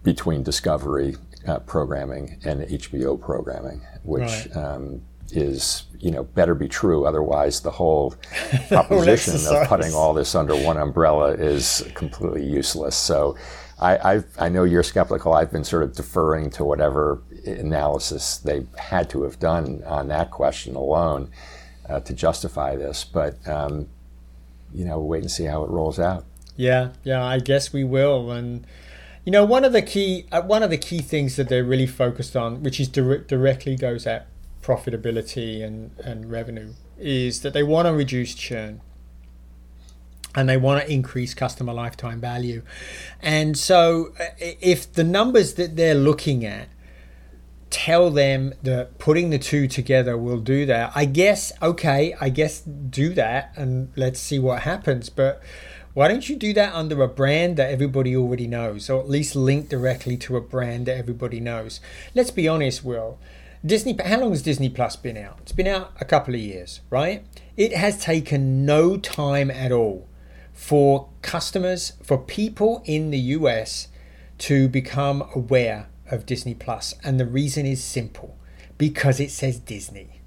between 0.02 0.42
Discovery 0.44 1.16
uh, 1.48 1.58
programming 1.60 2.38
and 2.44 2.62
HBO 2.62 3.20
programming, 3.20 3.80
which 4.04 4.22
right. 4.22 4.56
um, 4.56 5.02
is 5.32 5.84
you 5.98 6.10
know 6.10 6.24
better 6.24 6.54
be 6.54 6.68
true. 6.68 7.06
Otherwise, 7.06 7.60
the 7.60 7.70
whole 7.70 8.14
proposition 8.68 9.34
of 9.46 9.66
putting 9.68 9.92
all 9.94 10.14
this 10.14 10.34
under 10.34 10.54
one 10.54 10.76
umbrella 10.76 11.32
is 11.32 11.88
completely 11.94 12.44
useless. 12.44 12.96
So 12.96 13.36
I, 13.78 14.14
I've, 14.14 14.24
i 14.38 14.48
know 14.48 14.64
you're 14.64 14.82
skeptical. 14.82 15.34
I've 15.34 15.52
been 15.52 15.64
sort 15.64 15.82
of 15.82 15.94
deferring 15.94 16.50
to 16.52 16.64
whatever 16.64 17.22
analysis 17.44 18.38
they 18.38 18.66
had 18.78 19.10
to 19.10 19.22
have 19.22 19.38
done 19.38 19.82
on 19.86 20.08
that 20.08 20.30
question 20.30 20.76
alone 20.76 21.30
uh, 21.88 22.00
to 22.00 22.14
justify 22.14 22.76
this. 22.76 23.04
But 23.04 23.46
um, 23.46 23.88
you 24.72 24.84
know, 24.84 24.98
we'll 24.98 25.08
wait 25.08 25.22
and 25.22 25.30
see 25.30 25.44
how 25.44 25.62
it 25.64 25.70
rolls 25.70 25.98
out. 25.98 26.24
Yeah, 26.56 26.90
yeah, 27.04 27.24
I 27.24 27.38
guess 27.38 27.72
we 27.72 27.84
will. 27.84 28.30
And 28.30 28.66
you 29.24 29.32
know, 29.32 29.44
one 29.44 29.64
of 29.64 29.72
the 29.72 29.82
key 29.82 30.26
uh, 30.32 30.42
one 30.42 30.62
of 30.62 30.70
the 30.70 30.78
key 30.78 31.00
things 31.00 31.36
that 31.36 31.48
they're 31.48 31.64
really 31.64 31.86
focused 31.86 32.36
on, 32.36 32.62
which 32.62 32.80
is 32.80 32.88
dir- 32.88 33.18
directly 33.18 33.76
goes 33.76 34.06
at 34.06 34.26
profitability 34.62 35.62
and 35.62 35.90
and 35.98 36.30
revenue, 36.30 36.72
is 36.98 37.42
that 37.42 37.52
they 37.52 37.62
want 37.62 37.86
to 37.86 37.92
reduce 37.92 38.34
churn. 38.34 38.80
And 40.36 40.48
they 40.48 40.58
want 40.58 40.84
to 40.84 40.92
increase 40.92 41.32
customer 41.34 41.72
lifetime 41.72 42.20
value. 42.20 42.62
And 43.20 43.56
so, 43.58 44.12
if 44.38 44.92
the 44.92 45.02
numbers 45.02 45.54
that 45.54 45.76
they're 45.76 45.94
looking 45.94 46.44
at 46.44 46.68
tell 47.70 48.10
them 48.10 48.54
that 48.62 48.98
putting 48.98 49.30
the 49.30 49.38
two 49.38 49.66
together 49.66 50.16
will 50.16 50.38
do 50.38 50.66
that, 50.66 50.92
I 50.94 51.06
guess, 51.06 51.52
okay, 51.60 52.14
I 52.20 52.28
guess 52.28 52.60
do 52.60 53.12
that 53.14 53.52
and 53.56 53.90
let's 53.96 54.20
see 54.20 54.38
what 54.38 54.62
happens. 54.62 55.08
But 55.08 55.42
why 55.94 56.08
don't 56.08 56.28
you 56.28 56.36
do 56.36 56.52
that 56.52 56.74
under 56.74 57.02
a 57.02 57.08
brand 57.08 57.56
that 57.56 57.70
everybody 57.70 58.14
already 58.14 58.46
knows, 58.46 58.90
or 58.90 59.00
at 59.00 59.08
least 59.08 59.34
link 59.34 59.68
directly 59.68 60.16
to 60.18 60.36
a 60.36 60.40
brand 60.40 60.86
that 60.86 60.96
everybody 60.96 61.40
knows? 61.40 61.80
Let's 62.14 62.30
be 62.30 62.46
honest, 62.46 62.84
Will. 62.84 63.18
Disney, 63.64 63.96
how 64.04 64.20
long 64.20 64.30
has 64.30 64.42
Disney 64.42 64.68
Plus 64.68 64.94
been 64.94 65.16
out? 65.16 65.38
It's 65.42 65.52
been 65.52 65.66
out 65.66 65.92
a 65.98 66.04
couple 66.04 66.34
of 66.34 66.40
years, 66.40 66.82
right? 66.90 67.24
It 67.56 67.74
has 67.74 67.98
taken 67.98 68.66
no 68.66 68.98
time 68.98 69.50
at 69.50 69.72
all 69.72 70.06
for 70.56 71.08
customers, 71.20 71.92
for 72.02 72.16
people 72.16 72.82
in 72.86 73.10
the 73.10 73.18
US 73.18 73.88
to 74.38 74.68
become 74.68 75.22
aware 75.34 75.86
of 76.10 76.26
Disney 76.26 76.54
Plus. 76.54 76.94
And 77.04 77.20
the 77.20 77.26
reason 77.26 77.66
is 77.66 77.84
simple 77.84 78.36
because 78.78 79.20
it 79.20 79.30
says 79.30 79.58
Disney. 79.58 80.22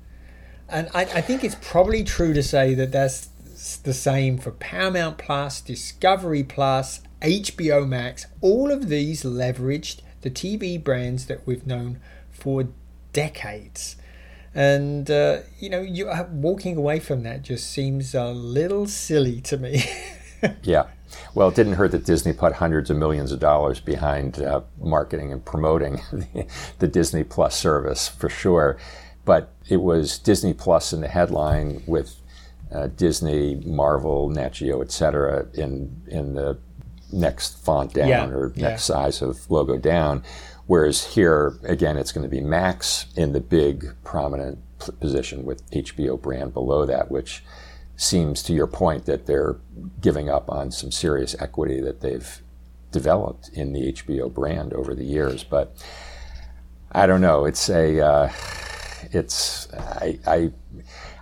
And 0.69 0.87
I, 0.93 1.01
I 1.01 1.21
think 1.21 1.43
it's 1.43 1.57
probably 1.59 2.03
true 2.03 2.33
to 2.33 2.43
say 2.43 2.75
that 2.75 2.91
that's 2.91 3.27
the 3.83 3.93
same 3.93 4.37
for 4.37 4.51
Paramount 4.51 5.17
Plus, 5.17 5.61
Discovery 5.61 6.43
Plus, 6.43 7.01
HBO 7.23 7.87
Max. 7.87 8.27
All 8.39 8.71
of 8.71 8.87
these 8.87 9.23
leveraged 9.23 10.01
the 10.21 10.29
TV 10.29 10.81
brands 10.81 11.25
that 11.25 11.45
we've 11.47 11.65
known 11.65 11.99
for 12.29 12.67
decades. 13.13 13.95
And, 14.53 15.09
uh, 15.09 15.39
you 15.59 15.69
know, 15.69 15.81
you 15.81 16.11
walking 16.31 16.77
away 16.77 16.99
from 16.99 17.23
that 17.23 17.41
just 17.41 17.69
seems 17.69 18.13
a 18.13 18.27
little 18.27 18.85
silly 18.87 19.41
to 19.41 19.57
me. 19.57 19.83
yeah. 20.63 20.87
Well, 21.33 21.49
it 21.49 21.55
didn't 21.55 21.73
hurt 21.73 21.91
that 21.91 22.05
Disney 22.05 22.33
put 22.33 22.53
hundreds 22.53 22.89
of 22.89 22.97
millions 22.97 23.31
of 23.31 23.39
dollars 23.39 23.79
behind 23.79 24.39
uh, 24.39 24.61
marketing 24.79 25.31
and 25.33 25.43
promoting 25.43 26.01
the, 26.11 26.47
the 26.79 26.87
Disney 26.87 27.23
Plus 27.23 27.57
service 27.57 28.07
for 28.07 28.29
sure. 28.29 28.77
But 29.25 29.53
it 29.67 29.77
was 29.77 30.17
Disney 30.19 30.53
Plus 30.53 30.93
in 30.93 31.01
the 31.01 31.07
headline 31.07 31.83
with 31.87 32.15
uh, 32.71 32.87
Disney, 32.87 33.55
Marvel, 33.65 34.29
Nat 34.29 34.53
Geo, 34.53 34.81
etc. 34.81 35.47
in 35.53 36.03
in 36.07 36.35
the 36.35 36.57
next 37.11 37.63
font 37.63 37.93
down 37.93 38.07
yeah, 38.07 38.27
or 38.27 38.49
next 38.55 38.57
yeah. 38.89 38.95
size 38.95 39.21
of 39.21 39.49
logo 39.49 39.77
down. 39.77 40.23
Whereas 40.67 41.03
here, 41.03 41.57
again, 41.63 41.97
it's 41.97 42.11
going 42.11 42.23
to 42.23 42.29
be 42.29 42.41
Max 42.41 43.07
in 43.15 43.31
the 43.31 43.39
big 43.39 43.95
prominent 44.03 44.59
position 44.99 45.43
with 45.43 45.69
HBO 45.71 46.21
brand 46.21 46.53
below 46.53 46.85
that, 46.85 47.09
which 47.09 47.43
seems 47.99 48.41
to 48.41 48.53
your 48.53 48.65
point 48.65 49.05
that 49.05 49.25
they're 49.25 49.57
giving 49.99 50.29
up 50.29 50.49
on 50.49 50.71
some 50.71 50.89
serious 50.89 51.35
equity 51.37 51.81
that 51.81 51.99
they've 51.99 52.41
developed 52.91 53.49
in 53.53 53.73
the 53.73 53.91
HBO 53.91 54.33
brand 54.33 54.73
over 54.73 54.95
the 54.95 55.03
years. 55.03 55.43
But 55.43 55.75
I 56.93 57.05
don't 57.05 57.19
know. 57.19 57.43
It's 57.43 57.69
a, 57.69 57.99
uh, 57.99 58.31
it's 59.11 59.71
I, 59.73 60.17
I, 60.25 60.51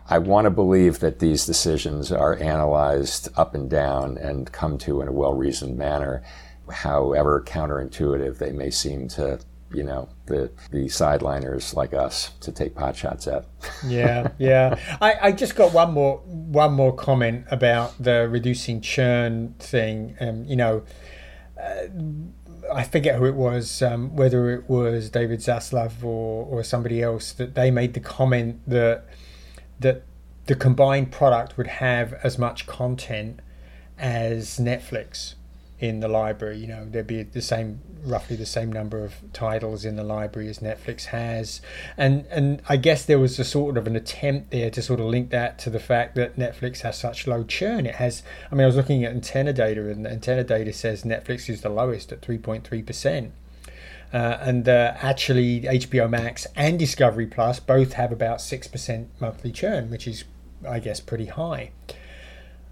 I 0.08 0.20
want 0.20 0.46
to 0.46 0.52
believe 0.52 1.00
that 1.00 1.18
these 1.18 1.48
decisions 1.48 2.12
are 2.12 2.36
analyzed 2.36 3.30
up 3.36 3.56
and 3.56 3.68
down 3.68 4.20
and 4.20 4.52
come 4.52 4.78
to 4.80 5.02
in 5.02 5.08
a 5.08 5.12
well-reasoned 5.12 5.80
manner, 5.80 6.22
however 6.70 7.44
counterintuitive 7.44 8.38
they 8.38 8.52
may 8.52 8.70
seem 8.70 9.08
to 9.10 9.40
you 9.74 9.84
know 9.84 10.10
the 10.26 10.52
the 10.72 10.86
sideliners 10.86 11.74
like 11.74 11.94
us 11.94 12.32
to 12.42 12.52
take 12.52 12.76
pot 12.76 12.96
shots 12.96 13.28
at. 13.28 13.46
yeah, 13.86 14.30
yeah. 14.38 14.80
I, 15.02 15.16
I 15.22 15.32
just 15.32 15.56
got 15.56 15.74
one 15.74 15.92
more 15.94 16.18
one 16.26 16.74
more 16.74 16.96
comment 16.96 17.46
about 17.52 18.02
the 18.02 18.28
reducing 18.30 18.82
churn 18.82 19.56
thing. 19.60 20.16
Um, 20.20 20.46
you 20.46 20.56
know, 20.56 20.84
uh, 21.62 21.88
I 22.74 22.84
forget 22.84 23.16
who 23.16 23.26
it 23.26 23.36
was, 23.36 23.82
um, 23.82 24.16
whether 24.16 24.52
it 24.52 24.70
was 24.70 25.10
David 25.10 25.40
Zaslav 25.40 26.04
or 26.04 26.46
or 26.46 26.64
somebody 26.64 27.02
else 27.02 27.32
that 27.34 27.56
they 27.56 27.72
made 27.72 27.94
the 27.94 28.00
comment 28.00 28.62
that 28.68 29.06
that 29.80 30.04
the 30.46 30.56
combined 30.56 31.12
product 31.12 31.58
would 31.58 31.68
have 31.68 32.14
as 32.24 32.38
much 32.38 32.66
content 32.68 33.42
as 33.98 34.60
Netflix 34.60 35.36
in 35.80 36.00
the 36.00 36.08
library. 36.08 36.58
You 36.58 36.68
know, 36.68 36.88
there'd 36.90 37.08
be 37.08 37.24
the 37.24 37.42
same, 37.42 37.82
roughly 38.04 38.36
the 38.36 38.46
same 38.46 38.72
number 38.72 39.04
of 39.04 39.16
titles 39.34 39.86
in 39.86 39.96
the 39.96 40.04
library 40.04 40.50
as 40.50 40.60
Netflix 40.60 41.06
has, 41.06 41.62
and 41.98 42.26
and 42.30 42.62
I 42.68 42.78
guess 42.78 43.06
there 43.06 43.20
was 43.20 43.40
a 43.40 43.44
sort 43.44 43.78
of 43.78 43.88
an 43.88 43.96
attempt 43.96 44.52
there 44.52 44.70
to 44.72 44.82
sort 44.82 45.00
of 45.00 45.08
link 45.08 45.30
that 45.32 45.60
to 45.60 45.70
the 45.70 45.80
fact 45.80 46.16
that 46.16 46.38
Netflix 46.38 46.82
has 46.82 46.98
such 46.98 47.28
low 47.28 47.44
churn. 47.44 47.86
It 47.86 47.96
has. 47.96 48.24
I 48.52 48.56
mean, 48.56 48.64
I 48.64 48.68
was 48.68 48.76
looking 48.76 49.04
at 49.04 49.12
antenna 49.12 49.54
data, 49.54 49.90
and 49.90 50.08
antenna 50.08 50.44
data 50.44 50.74
says 50.74 51.04
Netflix 51.04 51.50
is 51.50 51.62
the 51.62 51.70
lowest 51.70 52.12
at 52.12 52.22
three 52.22 52.38
point 52.38 52.66
three 52.66 52.82
percent. 52.82 53.34
Uh, 54.14 54.38
and 54.40 54.70
uh, 54.70 54.94
actually, 55.02 55.62
HBO 55.62 56.10
Max 56.10 56.48
and 56.56 56.80
Discovery 56.80 57.28
Plus 57.28 57.60
both 57.60 57.94
have 57.94 58.12
about 58.12 58.40
6% 58.40 59.08
monthly 59.20 59.52
churn, 59.52 59.90
which 59.90 60.08
is, 60.08 60.24
I 60.66 60.80
guess, 60.80 61.02
pretty 61.02 61.26
high. 61.26 61.72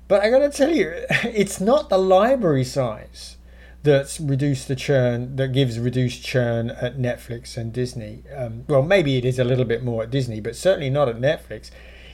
But 0.07 0.21
I 0.21 0.29
gotta 0.29 0.49
tell 0.49 0.71
you, 0.71 0.93
it's 1.23 1.59
not 1.59 1.89
the 1.89 1.97
library 1.97 2.63
size 2.63 3.37
that's 3.83 4.19
reduced 4.19 4.67
the 4.67 4.75
churn 4.75 5.35
that 5.35 5.49
gives 5.49 5.79
reduced 5.79 6.23
churn 6.23 6.71
at 6.71 6.97
Netflix 6.97 7.55
and 7.55 7.71
Disney. 7.71 8.23
Um, 8.35 8.65
well, 8.67 8.81
maybe 8.81 9.17
it 9.17 9.25
is 9.25 9.37
a 9.37 9.43
little 9.43 9.65
bit 9.65 9.83
more 9.83 10.03
at 10.03 10.11
Disney, 10.11 10.41
but 10.41 10.55
certainly 10.55 10.89
not 10.89 11.07
at 11.07 11.17
Netflix. 11.17 11.69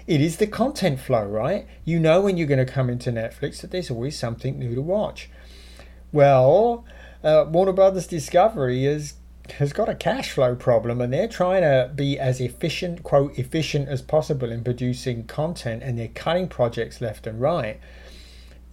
It 0.06 0.20
is 0.20 0.38
the 0.38 0.48
content 0.48 1.00
flow, 1.00 1.24
right? 1.24 1.68
You 1.86 2.00
know 2.00 2.22
when 2.22 2.36
you're 2.36 2.48
going 2.48 2.66
to 2.66 2.72
come 2.72 2.90
into 2.90 3.12
Netflix 3.12 3.62
that 3.62 3.72
there's 3.72 3.90
always 3.90 4.20
something 4.20 4.60
new 4.60 4.76
to 4.76 4.82
watch. 4.82 5.30
Well, 6.12 6.86
uh, 7.24 7.46
Warner 7.48 7.72
Brothers 7.72 8.08
Discovery 8.08 8.86
is 8.86 9.14
has 9.58 9.74
got 9.74 9.90
a 9.90 9.96
cash 9.96 10.32
flow 10.32 10.56
problem 10.56 11.02
and 11.02 11.12
they're 11.12 11.28
trying 11.28 11.62
to 11.62 11.92
be 11.94 12.20
as 12.20 12.40
efficient, 12.40 13.04
quote, 13.04 13.38
efficient 13.38 13.88
as 13.90 14.02
possible 14.02 14.52
in 14.52 14.64
producing 14.64 15.26
content 15.26 15.84
and 15.84 15.98
they're 15.98 16.08
cutting 16.10 16.48
projects 16.48 17.02
left 17.02 17.28
and 17.28 17.42
right. 17.42 17.80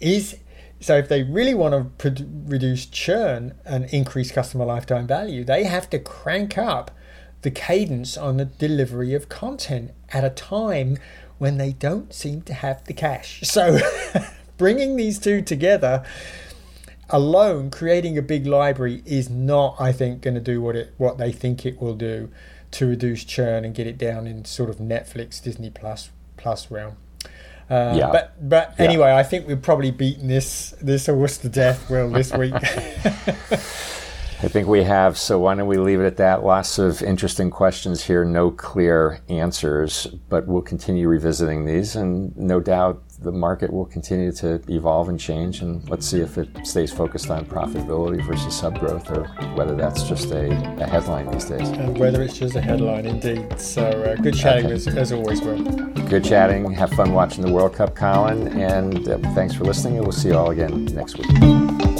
Is 0.00 0.38
so 0.80 0.96
if 0.96 1.08
they 1.08 1.24
really 1.24 1.54
want 1.54 1.98
to 1.98 2.26
reduce 2.46 2.86
churn 2.86 3.54
and 3.64 3.86
increase 3.86 4.30
customer 4.30 4.64
lifetime 4.64 5.06
value, 5.06 5.42
they 5.44 5.64
have 5.64 5.90
to 5.90 5.98
crank 5.98 6.56
up 6.56 6.92
the 7.42 7.50
cadence 7.50 8.16
on 8.16 8.36
the 8.36 8.44
delivery 8.44 9.14
of 9.14 9.28
content 9.28 9.92
at 10.12 10.24
a 10.24 10.30
time 10.30 10.96
when 11.38 11.56
they 11.56 11.72
don't 11.72 12.12
seem 12.12 12.42
to 12.42 12.54
have 12.54 12.84
the 12.84 12.92
cash. 12.92 13.40
So 13.42 13.78
bringing 14.56 14.96
these 14.96 15.18
two 15.18 15.42
together 15.42 16.04
alone 17.10 17.70
creating 17.70 18.18
a 18.18 18.22
big 18.22 18.46
library 18.46 19.02
is 19.06 19.30
not 19.30 19.74
i 19.80 19.92
think 19.92 20.20
going 20.20 20.34
to 20.34 20.40
do 20.40 20.60
what 20.60 20.76
it 20.76 20.92
what 20.98 21.18
they 21.18 21.32
think 21.32 21.64
it 21.64 21.80
will 21.80 21.94
do 21.94 22.30
to 22.70 22.86
reduce 22.86 23.24
churn 23.24 23.64
and 23.64 23.74
get 23.74 23.86
it 23.86 23.96
down 23.96 24.26
in 24.26 24.44
sort 24.44 24.68
of 24.68 24.76
netflix 24.76 25.42
disney 25.42 25.70
plus 25.70 26.10
plus 26.36 26.70
realm 26.70 26.96
uh, 27.70 27.94
yeah. 27.94 28.10
But 28.10 28.48
but 28.48 28.74
yeah. 28.78 28.84
anyway, 28.86 29.12
I 29.12 29.22
think 29.22 29.46
we've 29.46 29.60
probably 29.60 29.90
beaten 29.90 30.26
this 30.26 30.74
this 30.80 31.06
horse 31.06 31.36
to 31.38 31.48
death, 31.48 31.90
Will, 31.90 32.08
this 32.08 32.32
week. 32.32 32.54
I 34.40 34.46
think 34.46 34.68
we 34.68 34.84
have. 34.84 35.18
So 35.18 35.40
why 35.40 35.54
don't 35.54 35.66
we 35.66 35.78
leave 35.78 36.00
it 36.00 36.06
at 36.06 36.16
that? 36.18 36.44
Lots 36.44 36.78
of 36.78 37.02
interesting 37.02 37.50
questions 37.50 38.04
here, 38.04 38.24
no 38.24 38.50
clear 38.50 39.20
answers, 39.28 40.06
but 40.28 40.46
we'll 40.46 40.62
continue 40.62 41.08
revisiting 41.08 41.64
these, 41.64 41.96
and 41.96 42.36
no 42.36 42.60
doubt 42.60 43.02
the 43.20 43.32
market 43.32 43.72
will 43.72 43.86
continue 43.86 44.32
to 44.32 44.60
evolve 44.68 45.08
and 45.08 45.18
change. 45.18 45.60
And 45.60 45.88
let's 45.90 46.06
see 46.06 46.20
if 46.20 46.38
it 46.38 46.48
stays 46.64 46.92
focused 46.92 47.30
on 47.30 47.44
profitability 47.44 48.24
versus 48.26 48.56
sub 48.56 48.78
growth, 48.78 49.10
or 49.10 49.24
whether 49.54 49.74
that's 49.74 50.04
just 50.04 50.30
a, 50.30 50.50
a 50.80 50.86
headline 50.86 51.30
these 51.30 51.46
days. 51.46 51.68
And 51.68 51.98
whether 51.98 52.22
it's 52.22 52.38
just 52.38 52.54
a 52.54 52.60
headline, 52.60 53.06
indeed. 53.06 53.58
So 53.58 53.82
uh, 53.82 54.16
good 54.16 54.34
chatting 54.34 54.66
okay. 54.66 54.74
as, 54.74 54.86
as, 54.88 55.12
always, 55.12 55.40
Will. 55.40 55.62
Good 56.08 56.24
chatting. 56.24 56.70
Have 56.72 56.90
fun 56.90 57.12
watching 57.12 57.44
the 57.44 57.52
World 57.52 57.74
Cup, 57.74 57.94
Colin, 57.94 58.48
and 58.60 59.08
uh, 59.08 59.18
thanks 59.34 59.54
for 59.54 59.64
listening. 59.64 59.96
And 59.96 60.04
we'll 60.04 60.12
see 60.12 60.28
you 60.28 60.36
all 60.36 60.50
again 60.50 60.84
next 60.86 61.18
week. 61.18 61.97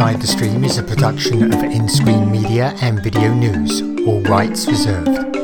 Inside 0.00 0.22
the 0.22 0.26
Stream 0.28 0.64
is 0.64 0.78
a 0.78 0.82
production 0.82 1.52
of 1.52 1.60
nScreenMedia 1.60 2.72
and 2.80 3.00
VideoNuze, 3.00 4.06
all 4.06 4.22
rights 4.22 4.66
reserved. 4.66 5.39